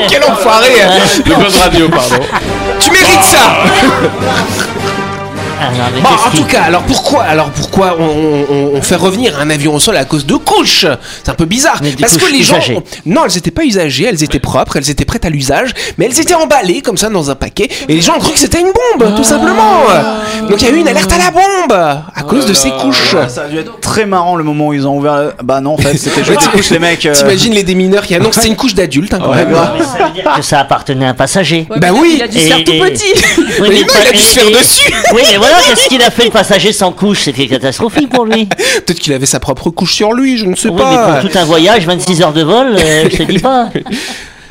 Quel 0.09 0.25
enfoiré. 0.25 0.69
De 1.25 1.35
Buzz 1.35 1.57
Radio, 1.57 1.89
pardon. 1.89 2.21
Tu 2.81 2.91
mérites 2.91 3.23
ça. 3.25 3.65
Ah, 5.61 5.71
non, 5.71 5.85
mais 5.95 6.01
Bon, 6.01 6.09
qu'est-ce 6.09 6.27
en 6.27 6.43
tout 6.43 6.49
cas, 6.49 6.63
alors 6.63 6.83
pourquoi, 6.83 7.23
alors 7.23 7.51
pourquoi 7.73 7.97
on, 7.99 8.05
on- 8.05 8.71
on 8.77 8.83
fait 8.83 8.97
revenir 8.97 9.39
un 9.41 9.49
avion 9.49 9.75
au 9.75 9.81
sol 9.81 9.97
à 9.97 10.05
cause 10.05 10.27
de 10.27 10.35
couches 10.35 10.85
C'est 11.25 11.31
un 11.31 11.35
peu 11.35 11.47
bizarre. 11.47 11.81
Parce 12.01 12.17
que 12.19 12.31
les 12.31 12.43
gens, 12.43 12.59
non, 13.07 13.23
elles 13.25 13.39
étaient 13.39 13.51
pas 13.51 13.65
usagées, 13.65 14.05
elles 14.05 14.23
étaient 14.23 14.41
propres, 14.41 14.77
elles 14.77 14.91
étaient 14.91 15.05
prêtes 15.07 15.25
à 15.25 15.31
l'usage, 15.31 15.71
mais 15.97 16.05
elles 16.07 16.21
étaient 16.21 16.35
emballées 16.35 16.83
comme 16.83 16.97
ça 16.99 17.09
dans 17.09 17.31
un 17.31 17.35
paquet, 17.35 17.69
et 17.89 17.95
les 17.95 18.01
gens 18.03 18.17
ont 18.17 18.21
cru 18.21 18.33
que 18.35 18.39
c'était 18.39 18.61
une 18.61 18.73
bombe, 18.99 19.17
tout 19.17 19.25
simplement. 19.25 19.85
Donc 20.49 20.61
il 20.61 20.69
y 20.69 20.71
a 20.71 20.75
eu 20.75 20.77
une 20.81 20.89
alerte 20.89 21.11
à 21.13 21.19
la 21.19 21.31
bombe 21.31 21.73
à 21.73 22.23
cause 22.29 22.45
de 22.47 22.53
ces 22.53 22.71
couches. 22.71 23.17
Ça 23.29 23.45
a 23.45 23.49
dû 23.49 23.59
être 23.59 23.81
très 23.81 24.05
marrant 24.05 24.37
le 24.37 24.45
moment 24.45 24.69
où 24.69 24.75
ils 24.75 24.87
ont 24.87 24.99
ouvert. 24.99 25.17
le- 25.17 25.33
Bah 25.43 25.61
non, 25.61 25.75
en 25.75 25.79
fait, 25.79 25.97
c'était 25.97 26.25
juste 26.25 26.41
des 26.41 26.47
couches, 26.49 26.71
les 26.71 26.79
mecs. 26.79 27.07
euh, 27.07 27.15
T'imagines 27.15 27.55
les 27.55 27.63
démineurs 27.63 28.05
qui 28.07 28.15
annoncent 28.15 28.31
que 28.37 28.43
c'est 28.43 28.49
une 28.49 28.57
couche 28.57 28.75
d'adulte, 28.75 29.15
hein, 29.15 29.19
quand 29.23 29.31
Ouais, 29.31 29.45
même. 29.47 29.49
Mais 29.79 29.85
ça 29.85 30.05
veut 30.07 30.11
dire 30.13 30.31
que 30.37 30.43
ça 30.43 30.61
appartenait 30.61 31.07
à 31.07 31.11
un 31.11 31.15
passager. 31.15 31.67
Ouais, 31.71 31.79
Bah 31.79 31.89
oui. 31.93 32.15
Il 32.17 32.23
a 32.23 32.29
dû 32.29 32.39
se 32.39 32.47
faire 32.47 32.65
tout 32.65 32.73
et- 32.73 32.81
petit. 32.81 33.13
Oui, 33.61 33.69
Mais 33.71 33.81
non, 33.81 33.87
il 34.03 34.09
a 34.09 34.13
dû 34.13 34.19
se 34.19 34.39
faire 34.39 34.49
et- 34.49 34.53
dessus. 34.53 34.93
Oui, 35.15 35.23
mais 35.31 35.37
voilà, 35.39 35.57
qu'est-ce 35.67 35.89
qu'il 35.89 36.03
a 36.03 36.11
fait 36.11 36.25
le 36.25 36.31
passager 36.31 36.73
sans 36.73 36.93
couche? 36.93 37.23
C'était 37.23 37.47
catastrophique 37.63 38.11
pour 38.11 38.25
lui. 38.27 38.47
Peut-être 38.87 38.99
qu'il 38.99 39.13
avait 39.13 39.27
sa 39.27 39.41
propre 39.41 39.71
couche 39.71 39.95
sur 39.95 40.13
lui, 40.13 40.37
je 40.37 40.47
ne 40.47 40.55
sais 40.57 40.69
Oui, 40.69 40.77
pas. 40.81 41.07
mais 41.15 41.21
pour 41.21 41.31
tout 41.31 41.39
un 41.39 41.45
voyage, 41.45 41.87
26 41.87 42.23
heures 42.23 42.33
de 42.33 42.43
vol, 42.43 42.77
euh, 42.77 43.09
je 43.11 43.17
te 43.17 43.23
dis 43.23 43.39
pas. 43.39 43.71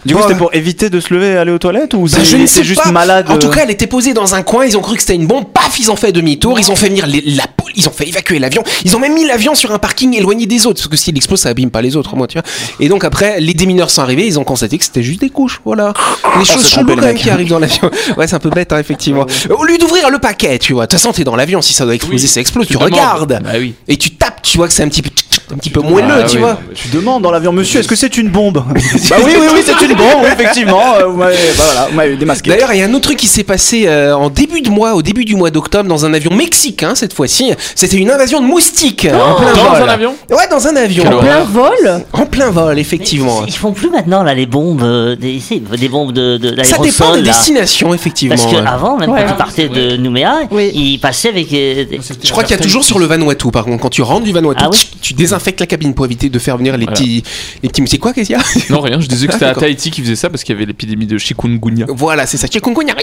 Du 0.05 0.13
coup, 0.15 0.21
Bon, 0.21 0.27
c'était 0.27 0.37
pour 0.37 0.53
éviter 0.55 0.89
de 0.89 0.99
se 0.99 1.13
lever 1.13 1.27
et 1.33 1.37
aller 1.37 1.51
aux 1.51 1.59
toilettes 1.59 1.93
ou 1.93 2.03
Bah, 2.03 2.09
c'est 2.11 2.25
je 2.25 2.37
ne 2.37 2.45
sais 2.47 2.57
c'est 2.57 2.63
juste 2.63 2.81
pas. 2.83 2.91
malade 2.91 3.27
En 3.29 3.37
tout 3.37 3.47
euh, 3.47 3.51
cas, 3.51 3.61
elle 3.63 3.71
était 3.71 3.85
posée 3.87 4.13
dans 4.13 4.33
un 4.35 4.41
coin. 4.41 4.65
Ils 4.65 4.75
ont 4.77 4.81
cru 4.81 4.95
que 4.95 5.01
c'était 5.01 5.15
une 5.15 5.27
bombe. 5.27 5.45
Paf, 5.53 5.77
ils 5.79 5.91
ont 5.91 5.95
fait 5.95 6.11
demi-tour. 6.11 6.59
Ils 6.59 6.71
ont 6.71 6.75
fait 6.75 6.87
venir 6.89 7.05
les- 7.07 7.21
la. 7.21 7.43
Ils 7.75 7.87
ont 7.87 7.91
fait 7.91 8.07
évacuer 8.07 8.37
l'avion. 8.39 8.63
Ils 8.83 8.95
ont 8.97 8.99
même 8.99 9.13
mis 9.13 9.25
l'avion 9.25 9.55
sur 9.55 9.71
un 9.71 9.79
parking 9.79 10.13
éloigné 10.15 10.45
des 10.45 10.65
autres. 10.67 10.79
Parce 10.81 10.87
que 10.89 10.97
s'il 10.97 11.15
explose, 11.15 11.39
ça 11.39 11.49
abîme 11.49 11.69
pas 11.71 11.81
les 11.81 11.95
autres, 11.95 12.15
moi, 12.17 12.27
tu 12.27 12.37
vois. 12.37 12.43
Et 12.79 12.89
donc 12.89 13.03
après, 13.03 13.39
les 13.39 13.53
démineurs 13.53 13.89
sont 13.91 14.01
arrivés. 14.01 14.25
Ils 14.25 14.39
ont 14.39 14.43
constaté 14.43 14.77
que 14.77 14.83
c'était 14.83 15.03
juste 15.03 15.21
des 15.21 15.29
couches. 15.29 15.61
Voilà. 15.63 15.93
Les 16.39 16.45
choses 16.45 16.63
s'est 16.63 16.69
cheloues 16.75 16.95
quand 16.95 17.01
même 17.01 17.15
qui 17.15 17.29
arrivent 17.29 17.49
dans 17.49 17.59
l'avion. 17.59 17.89
Ouais, 18.17 18.27
c'est 18.27 18.35
un 18.35 18.39
peu 18.39 18.49
bête, 18.49 18.73
hein, 18.73 18.79
effectivement. 18.79 19.25
Au 19.57 19.63
lieu 19.63 19.77
d'ouvrir 19.77 20.09
le 20.09 20.17
paquet, 20.19 20.57
tu 20.59 20.73
vois. 20.73 20.85
De 20.85 20.91
toute 20.91 20.99
façon, 20.99 21.13
t'es 21.13 21.23
dans 21.23 21.35
l'avion. 21.35 21.61
Si 21.61 21.73
ça 21.73 21.85
doit 21.85 21.95
exploser, 21.95 22.23
Oui. 22.25 22.27
ça 22.29 22.41
explose. 22.41 22.65
Tu, 22.67 22.73
Tu 22.73 22.77
regardes. 22.77 23.39
Bah 23.43 23.51
oui. 23.57 23.73
Et 23.87 23.95
tu 23.97 24.11
tapes. 24.11 24.41
Tu 24.41 24.57
vois 24.57 24.67
que 24.67 24.73
c'est 24.73 24.83
un 24.83 24.89
petit 24.89 25.01
peu, 25.01 25.09
un 25.53 25.57
petit 25.57 25.69
peu 25.69 25.81
moelleux, 25.81 26.07
Ah 26.19 26.23
tu 26.23 26.35
oui, 26.37 26.41
vois. 26.43 26.57
mais 26.67 26.73
Tu 26.75 26.87
demandes 26.89 27.21
dans 27.23 27.31
l'avion, 27.31 27.51
monsieur, 27.51 27.79
est-ce 27.79 27.87
que 27.87 27.95
c'est 27.95 28.17
une 28.17 28.29
bombe 28.29 28.63
Bah 29.09 29.15
oui, 29.23 29.31
oui, 29.39 29.47
oui, 29.53 29.61
c'est 29.65 29.85
une 29.85 29.93
bombe, 29.95 30.25
effectivement. 30.25 30.95
euh, 30.99 31.05
vous 31.07 31.17
m'avez 31.17 31.35
bah 31.57 31.63
voilà, 31.65 31.87
vous 31.89 31.95
m'avez 31.95 32.15
démasqué. 32.15 32.49
D'ailleurs, 32.49 32.73
il 32.73 32.79
y 32.79 32.81
a 32.81 32.85
un 32.85 32.93
autre 32.93 33.01
truc 33.05 33.17
qui 33.17 33.27
s'est 33.27 33.43
passé 33.43 33.85
euh, 33.87 34.13
en 34.15 34.29
début 34.29 34.61
de 34.61 34.69
mois, 34.69 34.93
au 34.93 35.01
début 35.01 35.25
du 35.25 35.35
mois 35.35 35.49
d'octobre, 35.51 35.87
dans 35.89 36.05
un 36.05 36.13
avion 36.13 36.33
mexicain 36.33 36.95
cette 36.95 37.13
fois-ci. 37.13 37.51
C'était 37.75 37.97
une 37.97 38.09
invasion 38.11 38.41
de 38.41 38.45
moustiques 38.45 39.07
en 39.11 39.35
plein 39.35 39.53
Dans 39.53 39.73
vol. 39.73 39.81
un 39.89 39.91
avion 39.93 40.15
Ouais, 40.29 40.47
dans 40.49 40.67
un 40.67 40.75
avion. 40.75 41.05
En 41.05 41.19
plein 41.19 41.43
vol 41.43 42.03
En 42.13 42.25
plein 42.25 42.49
vol, 42.49 42.79
effectivement. 42.79 43.43
Ils 43.47 43.53
font 43.55 43.71
plus 43.73 43.89
maintenant 43.89 44.23
là 44.23 44.33
les 44.33 44.45
bombes, 44.45 44.81
euh, 44.83 45.15
des, 45.15 45.41
bombes 45.89 46.11
de, 46.13 46.37
de 46.37 46.63
Ça 46.63 46.77
dépend 46.77 47.13
des 47.15 47.21
destinations, 47.21 47.93
effectivement. 47.93 48.35
Parce 48.35 48.47
qu'avant, 48.53 48.97
même 48.97 49.09
Ouais. 49.11 49.21
quand 49.25 49.29
ils 49.33 49.35
partaient 49.37 49.69
de 49.69 49.97
Nouméa, 49.97 50.41
Oui. 50.51 50.71
ils 50.73 50.99
passaient 50.99 51.29
avec. 51.29 51.51
euh, 51.53 51.85
des- 51.85 51.99
Je 52.23 52.31
crois 52.31 52.43
qu'il 52.43 52.55
y 52.55 52.59
a 52.59 52.61
toujours 52.61 52.83
sur 52.83 52.99
le 52.99 53.05
Vanuatu, 53.05 53.49
par 53.51 53.65
contre, 53.65 53.81
quand 53.81 53.89
tu 53.89 54.01
rentres 54.01 54.23
du 54.23 54.31
Vanuatu, 54.31 54.63
Ah 54.63 54.69
oui 54.71 54.77
tu, 55.01 55.09
tu 55.09 55.13
désinfectes 55.41 55.59
la 55.59 55.65
cabine 55.65 55.93
pour 55.95 56.05
éviter 56.05 56.29
de 56.29 56.37
faire 56.39 56.57
venir 56.57 56.77
les 56.77 56.85
Voilà. 56.85 56.99
petits, 56.99 57.23
les 57.63 57.69
petits 57.69 57.81
moustiques. 57.81 58.01
Quoi, 58.01 58.13
qu'est-ce 58.13 58.27
qu'il 58.27 58.35
y 58.37 58.39
a 58.39 58.43
Non, 58.73 58.79
rien, 58.81 58.99
je 58.99 59.07
disais 59.07 59.25
que 59.27 59.33
c'était 59.33 59.45
Ah, 59.45 59.49
à. 59.55 59.55
Tahiti 59.55 59.89
qui 59.91 60.01
faisait 60.01 60.15
ça 60.15 60.29
parce 60.29 60.43
qu'il 60.43 60.53
y 60.53 60.57
avait 60.57 60.65
l'épidémie 60.65 61.07
de 61.07 61.17
chikungunya. 61.17 61.85
Voilà, 61.89 62.25
c'est 62.27 62.37
ça. 62.37 62.47
Chikungunya. 62.47 62.93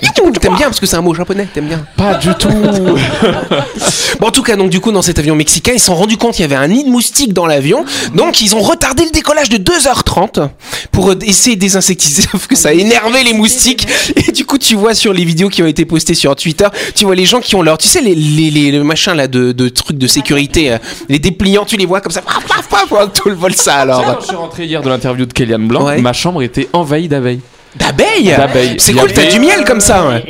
T'aimes 0.41 0.55
bien 0.57 0.67
parce 0.67 0.79
que 0.81 0.87
c'est 0.87 0.97
un 0.97 1.01
mot 1.03 1.15
japonais. 1.15 1.49
T'aimes 1.53 1.67
bien. 1.67 1.85
Pas 1.97 2.15
du 2.15 2.29
tout 2.39 2.49
Bon, 4.21 4.29
en 4.29 4.31
tout 4.31 4.43
cas, 4.43 4.57
donc 4.57 4.71
du 4.71 4.81
coup, 4.81 4.93
dans 4.93 5.03
cet 5.03 5.19
avion 5.19 5.35
mexicain, 5.35 5.73
ils 5.75 5.81
se 5.81 5.87
sont 5.87 5.95
rendus 5.95 6.17
compte 6.17 6.35
qu'il 6.35 6.43
y 6.43 6.45
avait 6.45 6.55
un 6.57 6.69
nid 6.69 6.85
de 6.85 6.91
moustiques 6.91 7.33
dans 7.33 7.47
l'avion. 7.47 7.85
Donc, 8.15 8.41
ils 8.41 8.55
ont 8.55 8.61
retardé 8.61 9.05
le 9.05 9.11
décollage 9.11 9.49
de 9.49 9.57
2h30 9.59 10.49
pour 10.93 11.11
euh, 11.11 11.19
essayer 11.23 11.57
de 11.57 11.61
désinsectiser. 11.61 12.23
Sauf 12.33 12.47
que 12.47 12.57
ça 12.57 12.71
a 12.71 12.73
énervé 12.73 13.23
les 13.25 13.33
moustiques. 13.33 13.87
Et 14.17 14.33
du 14.33 14.45
coup, 14.45 14.59
tu 14.59 14.75
vois 14.77 14.95
sur 14.95 15.13
les 15.13 15.25
vidéos 15.25 15.49
qui 15.49 15.63
ont 15.63 15.67
été 15.67 15.85
postées 15.85 16.15
sur 16.15 16.35
Twitter, 16.37 16.67
tu 16.95 17.05
vois 17.05 17.15
les 17.15 17.27
gens 17.27 17.41
qui 17.41 17.55
ont 17.57 17.63
leur, 17.63 17.79
tu 17.79 17.89
sais, 17.89 18.01
les, 18.01 18.15
les, 18.15 18.51
les, 18.51 18.71
les 18.71 18.79
machins 18.81 19.13
là 19.15 19.27
de, 19.29 19.53
de 19.53 19.69
trucs 19.69 19.99
de 19.99 20.07
sécurité, 20.07 20.73
euh, 20.73 20.79
les 21.09 21.19
dépliants, 21.19 21.65
tu 21.65 21.77
les 21.77 21.87
vois 21.87 22.01
comme 22.01 22.13
ça, 22.13 22.23
paf, 22.71 23.13
tout 23.15 23.29
le 23.29 23.35
vol 23.35 23.55
ça 23.55 23.77
alors. 23.77 24.05
Quand 24.05 24.21
je 24.21 24.27
suis 24.27 24.37
rentré 24.37 24.65
hier 24.67 24.83
de 24.83 24.89
l'interview 24.89 25.27
de 25.27 25.33
Kellyanne 25.33 25.67
Blanc, 25.69 25.85
Ouais. 25.87 26.01
ma 26.01 26.13
chambre 26.13 26.43
était 26.43 26.69
envahie 26.73 27.09
d'abeilles. 27.09 27.41
D'abeilles 27.77 28.35
D'abeilles. 28.37 28.77
C'est 28.79 28.93
cool, 28.95 29.13
t'as 29.13 29.27
du 29.31 29.39
miel 29.39 29.63
comme 29.67 29.81
ça. 29.81 30.09
ouais. 30.09 30.25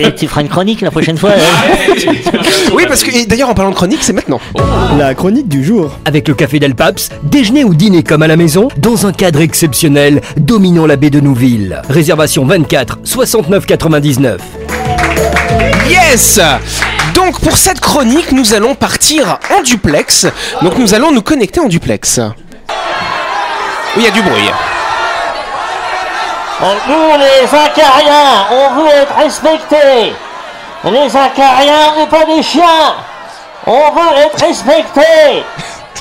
et, 0.00 0.06
et 0.06 0.14
tu 0.14 0.26
feras 0.26 0.40
une 0.40 0.48
chronique 0.48 0.80
la 0.80 0.90
prochaine 0.90 1.16
fois. 1.18 1.30
hein. 1.30 1.92
Oui, 2.74 2.84
parce 2.88 3.04
que 3.04 3.14
et 3.14 3.26
d'ailleurs, 3.26 3.50
en 3.50 3.54
parlant 3.54 3.70
de 3.70 3.76
chronique, 3.76 3.98
c'est 4.02 4.12
maintenant. 4.14 4.40
La 4.98 5.14
chronique 5.14 5.46
du 5.48 5.62
jour. 5.62 5.92
Avec 6.06 6.26
le 6.26 6.34
café 6.34 6.58
Del 6.58 6.74
Paps, 6.74 7.10
déjeuner 7.22 7.64
ou 7.64 7.74
dîner 7.74 8.02
comme 8.02 8.22
à 8.22 8.26
la 8.26 8.36
maison, 8.36 8.68
dans 8.78 9.06
un 9.06 9.12
cadre 9.12 9.40
exceptionnel, 9.40 10.20
dominant 10.38 10.86
la 10.86 10.96
baie 10.96 11.10
de 11.10 11.20
Nouville. 11.20 11.82
Réservation 11.90 12.44
24 12.46 12.98
69 13.04 13.66
99. 13.66 14.40
Yes 15.88 16.40
Donc 17.14 17.40
pour 17.40 17.56
cette 17.56 17.80
chronique, 17.80 18.32
nous 18.32 18.54
allons 18.54 18.74
partir 18.74 19.38
en 19.56 19.62
duplex. 19.62 20.26
Donc 20.62 20.76
nous 20.78 20.94
allons 20.94 21.12
nous 21.12 21.22
connecter 21.22 21.60
en 21.60 21.66
duplex. 21.66 22.20
Il 23.96 24.02
y 24.02 24.06
a 24.06 24.10
du 24.10 24.22
bruit. 24.22 24.50
Nous, 26.60 27.18
les 27.18 27.58
acariens, 27.58 28.46
on 28.50 28.74
veut 28.74 28.90
être 28.90 29.16
respectés. 29.16 30.12
Les 30.84 31.16
acariens, 31.16 31.96
n'est 31.98 32.06
pas 32.06 32.24
des 32.26 32.42
chiens. 32.42 32.94
On 33.66 33.90
veut 33.92 34.18
être 34.18 34.46
respectés. 34.46 35.44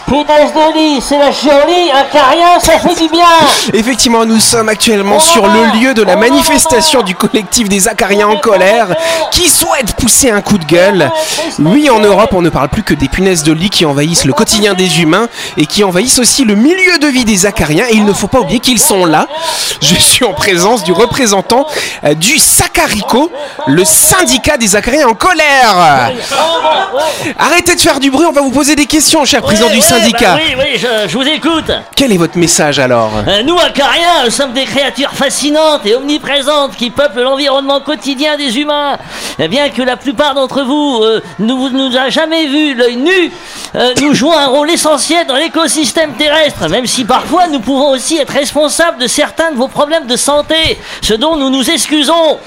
Punaise 0.06 0.54
de 0.54 0.78
lit, 0.78 1.02
c'est 1.02 1.18
la 1.18 1.32
chienlit, 1.32 1.92
un 1.92 2.60
ça 2.60 2.80
fait 2.80 2.96
du 2.96 3.10
bien. 3.10 3.26
Effectivement, 3.74 4.26
nous 4.26 4.40
sommes 4.40 4.70
actuellement 4.70 5.20
sur 5.20 5.48
le 5.48 5.80
lieu 5.80 5.94
de 5.94 6.02
la 6.02 6.16
manifestation 6.16 7.02
du 7.04 7.16
collectif 7.16 7.70
des 7.70 7.88
Acariens 7.88 8.28
en 8.28 8.38
colère 8.38 8.96
qui 9.32 9.50
souhaite 9.50 9.94
pousser 9.94 10.32
un 10.32 10.42
coup 10.42 10.58
de 10.58 10.66
gueule. 10.66 11.12
Oui, 11.60 11.90
en 11.90 12.00
Europe, 12.00 12.32
on 12.34 12.42
ne 12.42 12.50
parle 12.50 12.70
plus 12.70 12.84
que 12.84 12.94
des 12.94 13.08
punaises 13.08 13.44
de 13.44 13.54
lit 13.54 13.70
qui 13.70 13.86
envahissent 13.86 14.26
le 14.26 14.34
quotidien 14.34 14.74
des 14.74 15.02
humains 15.02 15.28
et 15.58 15.66
qui 15.66 15.84
envahissent 15.84 16.20
aussi 16.20 16.46
le 16.46 16.56
milieu 16.56 16.98
de 17.00 17.08
vie 17.08 17.26
des 17.26 17.46
Acariens. 17.46 17.86
Et 17.90 17.96
il 17.96 18.06
ne 18.06 18.14
faut 18.14 18.28
pas 18.28 18.40
oublier 18.40 18.60
qu'ils 18.60 18.80
sont 18.80 19.06
là. 19.06 19.28
Je 19.82 19.96
suis 19.96 20.26
en 20.26 20.34
présence 20.34 20.84
du 20.84 20.92
représentant 20.92 21.68
euh, 22.04 22.14
du 22.14 22.38
Sacarico, 22.38 23.32
le 23.68 23.86
syndicat 23.86 24.58
des 24.58 24.76
Acariens 24.76 25.08
en 25.08 25.16
colère. 25.16 26.12
Arrêtez 27.38 27.76
de 27.76 27.82
faire 27.82 28.00
du 28.00 28.12
bruit, 28.12 28.26
on 28.26 28.32
va 28.32 28.42
vous 28.42 28.52
poser 28.52 28.76
des 28.76 28.86
questions, 28.86 29.24
cher 29.26 29.42
président 29.42 29.70
du 29.70 29.82
syndicat. 29.90 30.36
bah 30.36 30.42
oui, 30.48 30.56
oui, 30.58 30.78
je, 30.78 31.08
je 31.10 31.18
vous 31.18 31.28
écoute. 31.28 31.72
Quel 31.96 32.12
est 32.12 32.18
votre 32.18 32.38
message 32.38 32.80
alors? 32.80 33.12
Euh, 33.28 33.44
nous, 33.44 33.58
acariens, 33.58 34.26
nous 34.26 34.32
sommes 34.32 34.54
des 34.54 34.66
créatures 34.66 35.12
fascinantes 35.12 35.86
et 35.86 35.96
omniprésentes 35.96 36.76
qui 36.76 36.90
peuplent 36.90 37.22
l'environnement 37.22 37.80
quotidien 37.82 38.38
des 38.38 38.58
humains. 38.60 38.98
Et 39.40 39.48
bien 39.48 39.70
que 39.70 39.82
la 39.82 39.98
plupart 39.98 40.36
d'entre 40.36 40.62
vous 40.64 41.02
euh, 41.04 41.22
nous 41.40 41.70
nous 41.70 41.96
a 41.98 42.10
jamais 42.10 42.48
vu 42.48 42.74
l'œil 42.76 42.98
nu, 42.98 43.32
euh, 43.76 43.94
nous 44.02 44.14
jouons 44.14 44.38
un 44.38 44.48
rôle 44.48 44.70
essentiel 44.70 45.26
dans 45.28 45.36
l'écosystème 45.36 46.14
terrestre, 46.14 46.68
même 46.70 46.86
si 46.86 47.06
parfois 47.06 47.48
nous 47.48 47.60
pouvons 47.60 47.90
aussi 47.92 48.18
être 48.18 48.34
responsables 48.34 49.00
de 49.02 49.08
certains 49.08 49.52
de 49.52 49.58
vos 49.58 49.68
problèmes 49.68 50.08
de 50.08 50.16
santé, 50.16 50.80
ce 51.02 51.14
dont 51.14 51.36
nous 51.36 51.50
nous 51.50 51.70
excusons. 51.70 52.40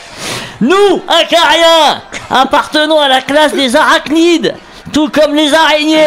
Nous, 0.60 1.02
acariens, 1.08 2.02
appartenons 2.30 3.00
à 3.00 3.08
la 3.08 3.20
classe 3.20 3.52
des 3.52 3.74
arachnides. 3.74 4.54
Tout 4.92 5.08
comme 5.08 5.34
les 5.34 5.54
araignées, 5.54 6.04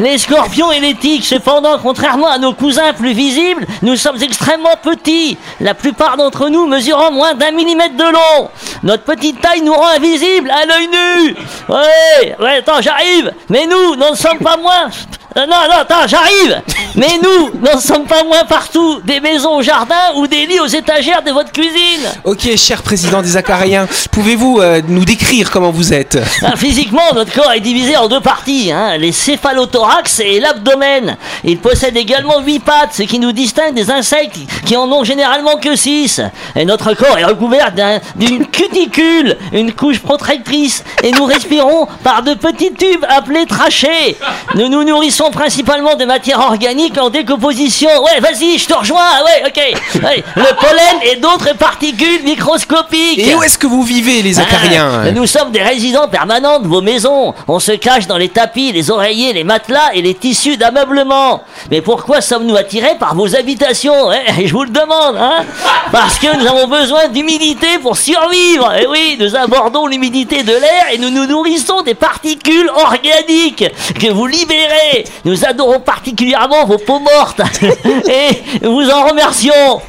les 0.00 0.16
scorpions 0.16 0.72
et 0.72 0.80
les 0.80 0.94
tiques. 0.94 1.26
Cependant, 1.26 1.78
contrairement 1.78 2.28
à 2.30 2.38
nos 2.38 2.54
cousins 2.54 2.94
plus 2.94 3.12
visibles, 3.12 3.66
nous 3.82 3.96
sommes 3.96 4.22
extrêmement 4.22 4.76
petits. 4.82 5.36
La 5.60 5.74
plupart 5.74 6.16
d'entre 6.16 6.48
nous 6.48 6.66
mesurant 6.66 7.12
moins 7.12 7.34
d'un 7.34 7.50
millimètre 7.50 7.96
de 7.96 8.04
long. 8.04 8.50
Notre 8.82 9.04
petite 9.04 9.40
taille 9.42 9.60
nous 9.60 9.74
rend 9.74 9.88
invisibles 9.96 10.50
à 10.50 10.64
l'œil 10.64 10.88
nu. 10.88 11.36
Ouais, 11.68 12.58
attends, 12.58 12.80
j'arrive. 12.80 13.32
Mais 13.50 13.66
nous, 13.66 13.96
n'en 13.96 14.14
sommes 14.14 14.38
pas 14.38 14.56
moins. 14.56 14.88
Euh, 15.36 15.46
non, 15.46 15.56
non, 15.68 15.78
attends, 15.80 16.06
j'arrive 16.06 16.62
Mais 16.94 17.18
nous, 17.22 17.58
n'en 17.60 17.80
sommes 17.80 18.04
pas 18.04 18.22
moins 18.22 18.44
partout 18.44 19.00
Des 19.04 19.18
maisons 19.18 19.56
au 19.56 19.62
jardin 19.62 19.94
ou 20.16 20.28
des 20.28 20.46
lits 20.46 20.60
aux 20.60 20.66
étagères 20.66 21.22
de 21.22 21.32
votre 21.32 21.50
cuisine 21.50 22.06
Ok, 22.22 22.54
cher 22.56 22.82
président 22.82 23.20
des 23.20 23.36
Acariens, 23.36 23.88
pouvez-vous 24.12 24.60
euh, 24.60 24.80
nous 24.86 25.04
décrire 25.04 25.50
comment 25.50 25.72
vous 25.72 25.92
êtes? 25.92 26.18
Ah, 26.44 26.56
Physiquement, 26.56 27.12
notre 27.14 27.32
corps 27.32 27.50
est 27.52 27.58
divisé 27.60 27.96
en 27.96 28.06
deux 28.08 28.20
parties, 28.20 28.70
hein, 28.70 28.96
les 28.96 29.10
céphalothorax 29.10 30.20
et 30.20 30.38
l'abdomen. 30.38 31.16
Il 31.42 31.58
possède 31.58 31.96
également 31.96 32.40
huit 32.40 32.60
pattes, 32.60 32.92
ce 32.94 33.02
qui 33.02 33.18
nous 33.18 33.32
distingue 33.32 33.74
des 33.74 33.90
insectes 33.90 34.36
qui 34.64 34.76
en 34.76 34.90
ont 34.92 35.02
généralement 35.02 35.56
que 35.56 35.74
six. 35.74 36.20
Et 36.54 36.64
notre 36.64 36.94
corps 36.94 37.18
est 37.18 37.24
recouvert 37.24 37.72
d'un- 37.72 37.98
d'une 38.14 38.46
cuticule, 38.46 39.36
une 39.52 39.72
couche 39.72 39.98
protectrice, 39.98 40.84
et 41.02 41.10
nous 41.10 41.24
respirons 41.24 41.88
par 42.04 42.22
de 42.22 42.34
petits 42.34 42.72
tubes 42.72 43.04
appelés 43.08 43.46
trachées. 43.46 44.16
Nous 44.54 44.68
nous 44.68 44.84
nourrissons 44.84 45.23
principalement 45.30 45.94
de 45.94 46.04
matières 46.04 46.40
organiques 46.40 46.98
en 46.98 47.10
décomposition. 47.10 47.88
Ouais, 48.02 48.20
vas-y, 48.20 48.58
je 48.58 48.66
te 48.66 48.74
rejoins, 48.74 49.22
ouais, 49.24 49.44
ok. 49.46 49.80
Ouais, 50.04 50.24
le 50.36 50.56
pollen 50.56 51.12
et 51.12 51.16
d'autres 51.16 51.56
particules 51.56 52.22
microscopiques. 52.24 53.18
Et 53.18 53.34
où 53.34 53.42
est-ce 53.42 53.56
que 53.56 53.66
vous 53.66 53.82
vivez, 53.82 54.22
les 54.22 54.38
Acariens 54.38 55.02
Ah, 55.06 55.10
Nous 55.12 55.26
sommes 55.26 55.50
des 55.50 55.62
résidents 55.62 56.08
permanents 56.08 56.58
de 56.58 56.66
vos 56.66 56.82
maisons. 56.82 57.32
On 57.48 57.58
se 57.58 57.72
cache 57.72 58.06
dans 58.06 58.18
les 58.18 58.28
tapis, 58.28 58.72
les 58.72 58.90
oreillers, 58.90 59.32
les 59.32 59.44
matelas 59.44 59.90
et 59.94 60.02
les 60.02 60.14
tissus 60.14 60.56
d'ameublement. 60.56 61.42
Mais 61.70 61.80
pourquoi 61.80 62.20
sommes-nous 62.20 62.56
attirés 62.56 62.96
par 62.98 63.14
vos 63.14 63.34
habitations? 63.34 64.12
Eh, 64.12 64.46
Je 64.46 64.52
vous 64.52 64.64
le 64.64 64.70
demande, 64.70 65.16
hein 65.16 65.44
Parce 65.92 66.18
que 66.18 66.36
nous 66.36 66.46
avons 66.46 66.66
besoin 66.66 67.08
d'humidité 67.08 67.78
pour 67.80 67.96
survivre. 67.96 68.72
Et 68.74 68.86
oui, 68.86 69.16
nous 69.18 69.36
abordons 69.36 69.86
l'humidité 69.86 70.42
de 70.42 70.52
l'air 70.52 70.86
et 70.92 70.98
nous 70.98 71.10
nous 71.10 71.26
nourrissons 71.26 71.82
des 71.82 71.94
particules 71.94 72.70
organiques 72.74 73.64
que 74.00 74.10
vous 74.10 74.26
libérez. 74.26 75.04
Nous 75.24 75.44
adorons 75.44 75.80
particulièrement 75.80 76.64
vos 76.66 76.78
peaux 76.78 77.00
mortes 77.00 77.40
et 78.08 78.66
vous 78.66 78.88
en 78.90 79.08
remercions. 79.08 79.80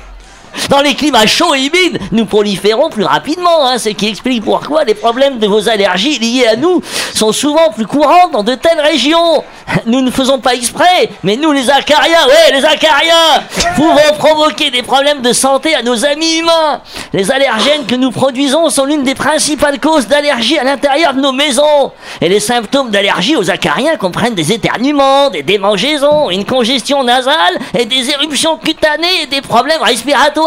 Dans 0.70 0.82
les 0.82 0.96
climats 0.96 1.28
chauds 1.28 1.54
et 1.54 1.66
humides, 1.66 2.00
nous 2.12 2.26
proliférons 2.26 2.90
plus 2.90 3.04
rapidement, 3.04 3.68
hein, 3.68 3.78
ce 3.78 3.90
qui 3.90 4.08
explique 4.08 4.44
pourquoi 4.44 4.84
les 4.84 4.96
problèmes 4.96 5.38
de 5.40 5.48
vos 5.48 5.70
allergies 5.70 6.18
liées 6.20 6.48
à 6.48 6.56
nous 6.56 6.82
sont 7.14 7.32
souvent 7.32 7.70
plus 7.72 7.86
courants 7.86 8.30
dans 8.32 8.44
de 8.44 8.56
telles 8.56 8.80
régions. 8.80 9.44
Nous 9.86 10.02
ne 10.02 10.12
faisons 10.12 10.40
pas 10.40 10.56
exprès, 10.56 11.10
mais 11.24 11.36
nous 11.36 11.52
les 11.52 11.70
acariens, 11.70 12.26
ouais, 12.28 12.54
les 12.54 12.66
acariens, 12.66 13.44
pouvons 13.76 14.16
provoquer 14.18 14.72
des 14.72 14.82
problèmes 14.82 15.22
de 15.22 15.34
santé 15.34 15.76
à 15.76 15.82
nos 15.82 16.06
amis 16.06 16.38
humains. 16.40 16.82
Les 17.14 17.32
allergènes 17.32 17.86
que 17.86 17.96
nous 17.96 18.12
produisons 18.12 18.70
sont 18.70 18.86
l'une 18.86 19.04
des 19.04 19.16
principales 19.16 19.80
causes 19.80 20.08
d'allergie 20.08 20.58
à 20.58 20.64
l'intérieur 20.64 21.14
de 21.14 21.22
nos 21.22 21.32
maisons. 21.32 21.92
Et 22.22 22.30
les 22.30 22.40
symptômes 22.40 22.90
d'allergie 22.90 23.36
aux 23.36 23.50
acariens 23.50 23.98
comprennent 23.98 24.36
des 24.36 24.52
éternuements, 24.52 25.30
des 25.30 25.44
démangeaisons, 25.44 26.30
une 26.30 26.46
congestion 26.46 27.04
nasale 27.04 27.58
et 27.78 27.86
des 27.86 28.10
éruptions 28.12 28.58
cutanées 28.58 29.24
et 29.24 29.28
des 29.28 29.42
problèmes 29.42 29.82
respiratoires. 29.82 30.45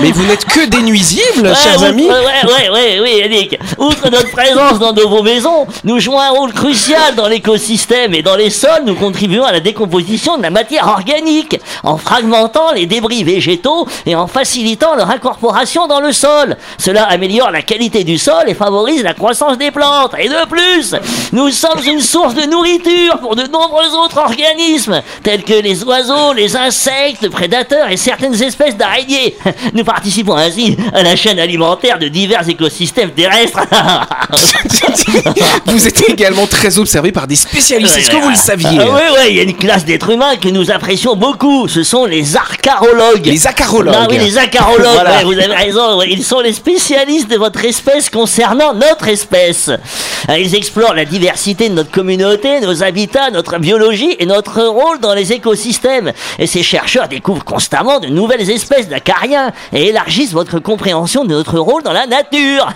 Mais 0.00 0.10
vous 0.12 0.24
n'êtes 0.24 0.44
que 0.44 0.66
des 0.66 0.82
nuisibles, 0.82 1.48
Ouais, 1.48 1.54
chers 1.54 1.76
outre- 1.76 1.86
amis. 1.86 2.06
Ouais, 2.08 2.10
ouais, 2.12 2.70
ouais, 2.70 3.00
oui, 3.02 3.16
Yannick. 3.18 3.58
Outre 3.78 4.08
notre 4.10 4.30
présence 4.30 4.78
dans 4.78 4.92
de 4.92 5.02
vos 5.02 5.22
maisons, 5.22 5.66
nous 5.84 5.98
jouons 5.98 6.20
un 6.20 6.30
rôle 6.30 6.52
crucial 6.52 7.14
dans 7.16 7.26
l'écosystème 7.28 8.14
et 8.14 8.22
dans 8.22 8.36
les 8.36 8.50
sols, 8.50 8.82
nous 8.86 8.94
contribuons 8.94 9.44
à 9.44 9.52
la 9.52 9.60
décomposition 9.60 10.36
de 10.38 10.42
la 10.42 10.50
matière 10.50 10.86
organique 10.88 11.58
en 11.82 11.96
fragmentant 11.96 12.72
les 12.72 12.86
débris 12.86 13.24
végétaux 13.24 13.86
et 14.06 14.14
en 14.14 14.26
facilitant 14.26 14.94
leur 14.94 15.10
incorporation 15.10 15.86
dans 15.86 16.00
le 16.00 16.12
sol. 16.12 16.56
Cela 16.78 17.04
améliore 17.04 17.50
la 17.50 17.62
qualité 17.62 18.04
du 18.04 18.18
sol 18.18 18.44
et 18.46 18.54
favorise 18.54 19.02
la 19.02 19.14
croissance 19.14 19.58
des 19.58 19.70
plantes. 19.70 20.14
Et 20.18 20.28
de 20.28 20.46
plus, 20.48 20.94
nous 21.32 21.50
sommes 21.50 21.80
une 21.86 22.00
source 22.00 22.34
de 22.34 22.42
nourriture 22.44 23.18
pour 23.20 23.34
de 23.36 23.42
nombreux 23.44 23.94
autres 24.04 24.18
organismes, 24.18 25.02
tels 25.22 25.42
que 25.42 25.54
les 25.54 25.82
oiseaux, 25.84 26.32
les 26.32 26.56
insectes, 26.56 27.28
prédateurs 27.28 27.90
et 27.90 27.96
certaines 27.96 28.40
espèces 28.42 28.76
d'araignées. 28.76 29.29
Nous 29.74 29.84
participons 29.84 30.36
ainsi 30.36 30.76
à 30.92 31.02
la 31.02 31.16
chaîne 31.16 31.38
alimentaire 31.38 31.98
de 31.98 32.08
divers 32.08 32.48
écosystèmes 32.48 33.10
terrestres. 33.10 33.60
Vous 35.66 35.86
êtes 35.86 36.08
également 36.08 36.46
très 36.46 36.78
observé 36.78 37.12
par 37.12 37.26
des 37.26 37.36
spécialistes. 37.36 37.96
Est-ce 37.96 38.10
que 38.10 38.16
vous 38.16 38.28
le 38.30 38.34
saviez 38.34 38.78
Ah 38.80 38.84
oui, 38.88 39.00
oui, 39.12 39.26
il 39.30 39.36
y 39.36 39.40
a 39.40 39.42
une 39.42 39.56
classe 39.56 39.84
d'êtres 39.84 40.10
humains 40.10 40.36
que 40.36 40.48
nous 40.48 40.70
apprécions 40.70 41.16
beaucoup. 41.16 41.68
Ce 41.68 41.82
sont 41.82 42.04
les 42.04 42.36
archarologues. 42.36 43.24
Les 43.26 43.46
acarologues. 43.46 43.94
Ah 43.96 44.06
oui, 44.10 44.18
les 44.18 44.38
acarologues, 44.38 44.80
Voilà. 44.94 45.16
ouais, 45.18 45.24
vous 45.24 45.32
avez 45.32 45.54
raison. 45.54 46.02
Ils 46.02 46.24
sont 46.24 46.40
les 46.40 46.52
spécialistes 46.52 47.28
de 47.30 47.36
votre 47.36 47.64
espèce 47.64 48.10
concernant 48.10 48.74
notre 48.74 49.08
espèce. 49.08 49.68
Euh, 49.68 50.38
Ils 50.38 50.54
explorent 50.54 50.94
la 50.94 51.04
diversité 51.04 51.68
de 51.68 51.74
notre 51.74 51.90
communauté, 51.90 52.60
nos 52.60 52.82
habitats, 52.82 53.30
notre 53.30 53.58
biologie 53.58 54.16
et 54.18 54.26
notre 54.26 54.62
rôle 54.62 55.00
dans 55.00 55.14
les 55.14 55.32
écosystèmes. 55.32 56.12
Et 56.38 56.46
ces 56.46 56.62
chercheurs 56.62 57.08
découvrent 57.08 57.44
constamment 57.44 58.00
de 58.00 58.08
nouvelles 58.08 58.48
espèces 58.50 58.88
d'acariens 59.10 59.52
et 59.72 59.88
élargissent 59.88 60.32
votre 60.32 60.58
compréhension 60.58 61.24
de 61.24 61.34
notre 61.34 61.58
rôle 61.58 61.82
dans 61.82 61.92
la 61.92 62.06
nature. 62.06 62.68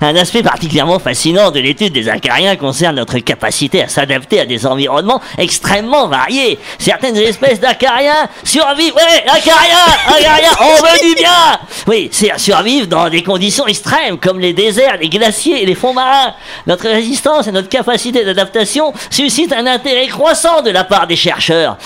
Un 0.00 0.16
aspect 0.16 0.42
particulièrement 0.42 0.98
fascinant 0.98 1.50
de 1.50 1.60
l'étude 1.60 1.92
des 1.92 2.08
acariens 2.08 2.56
concerne 2.56 2.96
notre 2.96 3.18
capacité 3.18 3.82
à 3.82 3.88
s'adapter 3.88 4.40
à 4.40 4.46
des 4.46 4.66
environnements 4.66 5.20
extrêmement 5.38 6.08
variés. 6.08 6.58
Certaines 6.78 7.16
espèces 7.16 7.60
d'acariens 7.60 8.28
survivent. 8.44 8.94
Ouais, 8.94 9.24
acariens, 9.26 9.76
acariens, 10.08 10.50
on 10.60 10.82
veut 10.82 11.08
du 11.08 11.14
bien. 11.14 11.58
Oui, 11.86 12.08
c'est 12.12 12.36
survivre 12.38 12.86
dans 12.86 13.08
des 13.08 13.22
conditions 13.22 13.66
extrêmes 13.66 14.18
comme 14.18 14.38
les 14.38 14.52
déserts, 14.52 14.96
les 15.00 15.08
glaciers 15.08 15.62
et 15.62 15.66
les 15.66 15.74
fonds 15.74 15.94
marins. 15.94 16.34
Notre 16.66 16.88
résistance 16.88 17.46
et 17.46 17.52
notre 17.52 17.68
capacité 17.68 18.24
d'adaptation 18.24 18.92
suscitent 19.10 19.52
un 19.52 19.66
intérêt 19.66 20.06
croissant 20.08 20.62
de 20.62 20.70
la 20.70 20.84
part 20.84 21.06
des 21.06 21.16
chercheurs. 21.16 21.76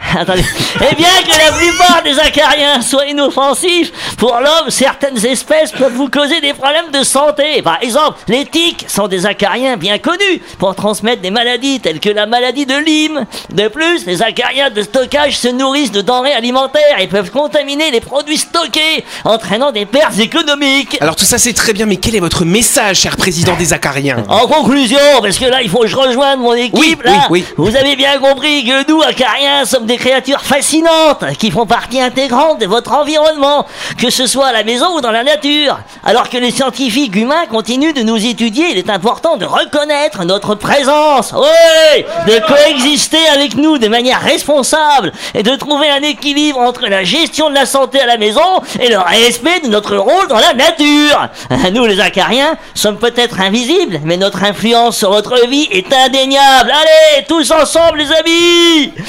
Attendez. 0.18 0.42
Et 0.90 0.94
bien 0.94 1.08
que 1.24 1.38
la 1.38 1.52
plupart 1.56 2.02
des 2.02 2.18
acariens 2.18 2.80
soient 2.80 3.06
inoffensifs, 3.06 3.92
pour 4.16 4.34
l'homme, 4.40 4.68
certaines 4.70 5.24
espèces 5.24 5.72
peuvent 5.72 5.92
vous 5.92 6.08
causer 6.08 6.40
des 6.40 6.52
problèmes 6.54 6.90
de 6.92 7.02
santé. 7.04 7.62
Par 7.62 7.78
exemple, 7.82 8.18
les 8.26 8.44
tiques 8.46 8.86
sont 8.88 9.08
des 9.08 9.26
acariens 9.26 9.76
bien 9.76 9.98
connus 9.98 10.40
pour 10.58 10.74
transmettre 10.74 11.22
des 11.22 11.30
maladies 11.30 11.80
telles 11.80 12.00
que 12.00 12.08
la 12.08 12.26
maladie 12.26 12.66
de 12.66 12.76
Lyme. 12.76 13.24
De 13.52 13.68
plus, 13.68 14.04
les 14.06 14.22
acariens 14.22 14.70
de 14.70 14.82
stockage 14.82 15.38
se 15.38 15.48
nourrissent 15.48 15.92
de 15.92 16.00
denrées 16.00 16.32
alimentaires 16.32 16.98
et 16.98 17.06
peuvent 17.06 17.30
contaminer 17.30 17.90
les 17.90 18.00
produits 18.00 18.38
stockés, 18.38 19.04
entraînant 19.24 19.70
des 19.70 19.86
pertes 19.86 20.18
économiques. 20.18 20.96
Alors 21.00 21.14
tout 21.16 21.24
ça 21.24 21.38
c'est 21.38 21.52
très 21.52 21.72
bien, 21.72 21.86
mais 21.86 21.96
quel 21.96 22.16
est 22.16 22.20
votre 22.20 22.44
message, 22.44 23.00
cher 23.00 23.16
président 23.16 23.54
des 23.56 23.72
acariens? 23.72 24.24
En 24.28 24.46
conclusion, 24.46 24.98
parce 25.22 25.38
que 25.38 25.44
là, 25.46 25.62
il 25.62 25.68
faut 25.70 25.80
que 25.80 25.86
je 25.86 25.96
rejoigne 25.96 26.38
mon 26.40 26.54
équipe, 26.54 26.74
Oui, 26.78 26.96
là. 27.04 27.26
oui, 27.30 27.44
Vous 27.56 27.76
avez 27.76 27.96
bien 27.96 28.18
compris 28.18 28.64
que 28.64 28.88
nous, 28.90 29.02
acariens, 29.02 29.64
sommes 29.64 29.86
des 29.90 29.96
créatures 29.96 30.42
fascinantes 30.42 31.24
qui 31.36 31.50
font 31.50 31.66
partie 31.66 32.00
intégrante 32.00 32.60
de 32.60 32.66
votre 32.66 32.92
environnement, 32.92 33.66
que 33.98 34.08
ce 34.08 34.28
soit 34.28 34.46
à 34.46 34.52
la 34.52 34.62
maison 34.62 34.86
ou 34.94 35.00
dans 35.00 35.10
la 35.10 35.24
nature. 35.24 35.80
Alors 36.04 36.28
que 36.30 36.36
les 36.36 36.52
scientifiques 36.52 37.16
humains 37.16 37.46
continuent 37.50 37.92
de 37.92 38.02
nous 38.02 38.24
étudier, 38.24 38.66
il 38.70 38.78
est 38.78 38.88
important 38.88 39.36
de 39.36 39.46
reconnaître 39.46 40.24
notre 40.24 40.54
présence. 40.54 41.34
Oui, 41.34 42.04
de 42.28 42.38
coexister 42.46 43.26
avec 43.34 43.56
nous 43.56 43.78
de 43.78 43.88
manière 43.88 44.20
responsable 44.20 45.10
et 45.34 45.42
de 45.42 45.56
trouver 45.56 45.90
un 45.90 46.02
équilibre 46.02 46.60
entre 46.60 46.86
la 46.86 47.02
gestion 47.02 47.50
de 47.50 47.56
la 47.56 47.66
santé 47.66 47.98
à 47.98 48.06
la 48.06 48.16
maison 48.16 48.62
et 48.78 48.90
le 48.90 48.98
respect 48.98 49.58
de 49.58 49.68
notre 49.68 49.96
rôle 49.96 50.28
dans 50.28 50.38
la 50.38 50.54
nature. 50.54 51.30
Nous, 51.72 51.86
les 51.86 51.98
acariens, 51.98 52.56
sommes 52.74 52.98
peut-être 52.98 53.40
invisibles, 53.40 54.00
mais 54.04 54.16
notre 54.16 54.44
influence 54.44 54.96
sur 54.96 55.10
votre 55.10 55.48
vie 55.48 55.66
est 55.72 55.92
indéniable. 55.92 56.70
Allez, 56.70 57.24
tous 57.26 57.50
ensemble, 57.50 57.98
les 57.98 58.12
amis 58.12 58.92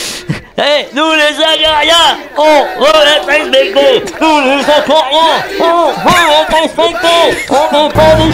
Eh, 0.57 0.70
nous, 0.93 1.11
les 1.13 1.35
acariens, 1.43 2.17
on 2.37 2.63
relève 2.79 3.25
respecter. 3.27 4.03
Nous, 4.21 4.39
les 4.41 4.61
acariens, 4.63 5.43
on 5.59 5.87
relève 6.07 6.47
respecter. 6.49 7.45
On 7.49 7.85
n'est 7.85 7.93
pas 7.93 8.15
des 8.15 8.31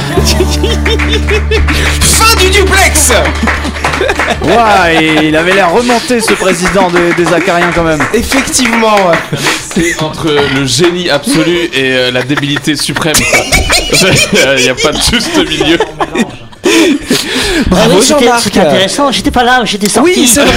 Fin 2.02 2.36
du 2.42 2.50
duplex 2.50 3.12
Ouah, 4.44 4.94
et 4.94 5.28
il 5.28 5.36
avait 5.36 5.54
l'air 5.54 5.72
remonté 5.72 6.22
ce 6.22 6.34
président 6.34 6.90
de- 6.90 7.14
des 7.18 7.34
Acariens 7.34 7.72
quand 7.74 7.84
même. 7.84 8.02
Effectivement. 8.14 8.96
C'est 9.74 10.02
entre 10.04 10.30
le 10.56 10.66
génie 10.66 11.10
absolu 11.10 11.70
et 11.74 11.94
euh, 11.94 12.12
la 12.12 12.22
débilité 12.22 12.76
suprême. 12.76 13.16
Il 14.58 14.64
n'y 14.64 14.70
a 14.70 14.76
pas 14.76 14.92
de 14.92 14.98
juste 14.98 15.36
milieu. 15.38 15.80
Ah 16.78 17.66
Bravo 17.70 17.96
oui, 17.96 18.02
c'était- 18.02 18.26
Jean-Marc. 18.26 18.40
C'était 18.42 18.60
intéressant, 18.60 19.12
j'étais 19.12 19.32
pas 19.32 19.44
là, 19.44 19.62
j'étais 19.66 19.90
sorti. 19.90 20.12
Oui, 20.16 20.28
c'est 20.28 20.42
vrai. 20.42 20.52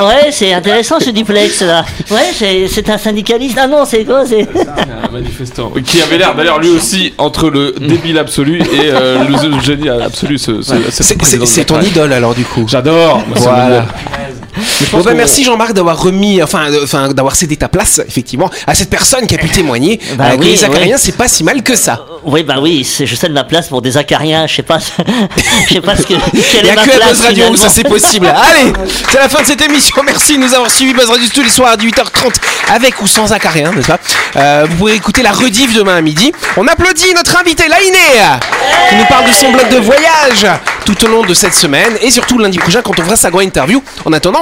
ouais, 0.00 0.30
c'est 0.30 0.52
intéressant 0.52 1.00
ce 1.00 1.10
duplex 1.10 1.60
là. 1.62 1.84
Ouais, 2.10 2.30
c'est 2.36 2.68
c'est 2.68 2.88
un 2.90 2.98
syndicaliste. 2.98 3.58
Ah 3.60 3.66
non, 3.66 3.84
c'est 3.84 4.04
quoi 4.04 4.24
c'est... 4.26 4.42
Un 4.42 5.10
manifestant. 5.12 5.72
Qui 5.84 6.00
avait 6.02 6.18
l'air 6.18 6.34
d'ailleurs 6.34 6.58
lui 6.60 6.70
aussi 6.70 7.12
entre 7.18 7.50
le 7.50 7.72
débile 7.78 8.18
absolu 8.18 8.60
et 8.60 8.90
euh, 8.90 9.24
le 9.24 9.60
génie 9.60 9.88
absolu. 9.88 10.38
Ce, 10.38 10.62
ce- 10.62 10.74
cet 10.90 11.06
C'est- 11.06 11.14
président 11.16 11.44
C'est 11.46 11.52
c'est 11.60 11.64
ton 11.66 11.80
idole 11.80 12.12
alors 12.12 12.34
du 12.34 12.44
coup. 12.44 12.64
J'adore. 12.68 13.22
Voilà. 13.36 13.84
Bon 14.92 15.02
qu'on- 15.02 15.14
merci 15.14 15.44
Jean-Marc 15.44 15.72
d'avoir 15.72 16.00
remis, 16.00 16.42
enfin, 16.42 16.70
euh, 16.70 16.84
enfin 16.84 17.08
d'avoir 17.08 17.34
cédé 17.34 17.56
ta 17.56 17.68
place 17.68 18.00
effectivement 18.06 18.50
à 18.66 18.74
cette 18.74 18.90
personne 18.90 19.26
qui 19.26 19.34
a 19.34 19.38
pu 19.38 19.48
témoigner 19.48 19.98
Bah 20.16 20.24
euh, 20.32 20.36
que 20.36 20.40
oui, 20.42 20.50
les 20.52 20.64
acariens 20.64 20.96
oui. 20.96 21.02
c'est 21.02 21.16
pas 21.16 21.28
si 21.28 21.42
mal 21.44 21.62
que 21.62 21.74
ça. 21.76 22.04
Oui, 22.24 22.42
bah 22.42 22.56
oui, 22.60 22.86
je 23.04 23.14
cède 23.16 23.32
ma 23.32 23.44
place 23.44 23.68
pour 23.68 23.82
des 23.82 23.96
acariens. 23.96 24.46
Je 24.46 24.56
sais 24.56 24.62
pas, 24.62 24.78
je 25.68 25.74
sais 25.74 25.80
pas 25.80 25.96
ce 25.96 26.02
que. 26.02 26.14
Il 26.34 26.62
n'y 26.64 26.70
a 26.70 26.76
que 26.76 26.90
à 27.02 27.08
Buzz 27.08 27.20
Radio 27.22 27.48
où 27.50 27.56
ça 27.56 27.68
c'est 27.68 27.82
possible. 27.88 28.26
Allez, 28.26 28.72
c'est 29.10 29.18
la 29.18 29.28
fin 29.28 29.40
de 29.42 29.46
cette 29.46 29.60
émission. 29.62 29.96
Merci 30.04 30.34
de 30.34 30.38
nous 30.42 30.54
avoir 30.54 30.70
suivis 30.70 30.92
Buzz 30.94 31.08
Radio 31.08 31.26
tous 31.34 31.42
les 31.42 31.50
soirs 31.50 31.72
à 31.72 31.76
18h30 31.76 32.32
avec 32.72 33.00
ou 33.02 33.06
sans 33.06 33.32
acariens, 33.32 33.72
n'est-ce 33.72 33.88
pas? 33.88 33.98
Euh, 34.36 34.66
Vous 34.70 34.76
pourrez 34.76 34.94
écouter 34.94 35.22
la 35.22 35.32
rediff 35.32 35.74
demain 35.74 35.96
à 35.96 36.00
midi. 36.00 36.32
On 36.56 36.66
applaudit 36.68 37.12
notre 37.14 37.36
invité 37.40 37.64
Lainé 37.64 37.98
qui 38.90 38.96
nous 38.96 39.04
parle 39.06 39.26
de 39.28 39.32
son 39.32 39.50
blog 39.50 39.68
de 39.70 39.78
voyage 39.78 40.46
tout 40.84 41.04
au 41.04 41.08
long 41.08 41.22
de 41.22 41.34
cette 41.34 41.54
semaine 41.54 41.92
et 42.02 42.10
surtout 42.10 42.38
lundi 42.38 42.58
prochain 42.58 42.82
quand 42.82 42.98
on 42.98 43.02
fera 43.04 43.16
sa 43.16 43.30
grande 43.30 43.44
interview. 43.44 43.82
En 44.04 44.12
attendant, 44.12 44.41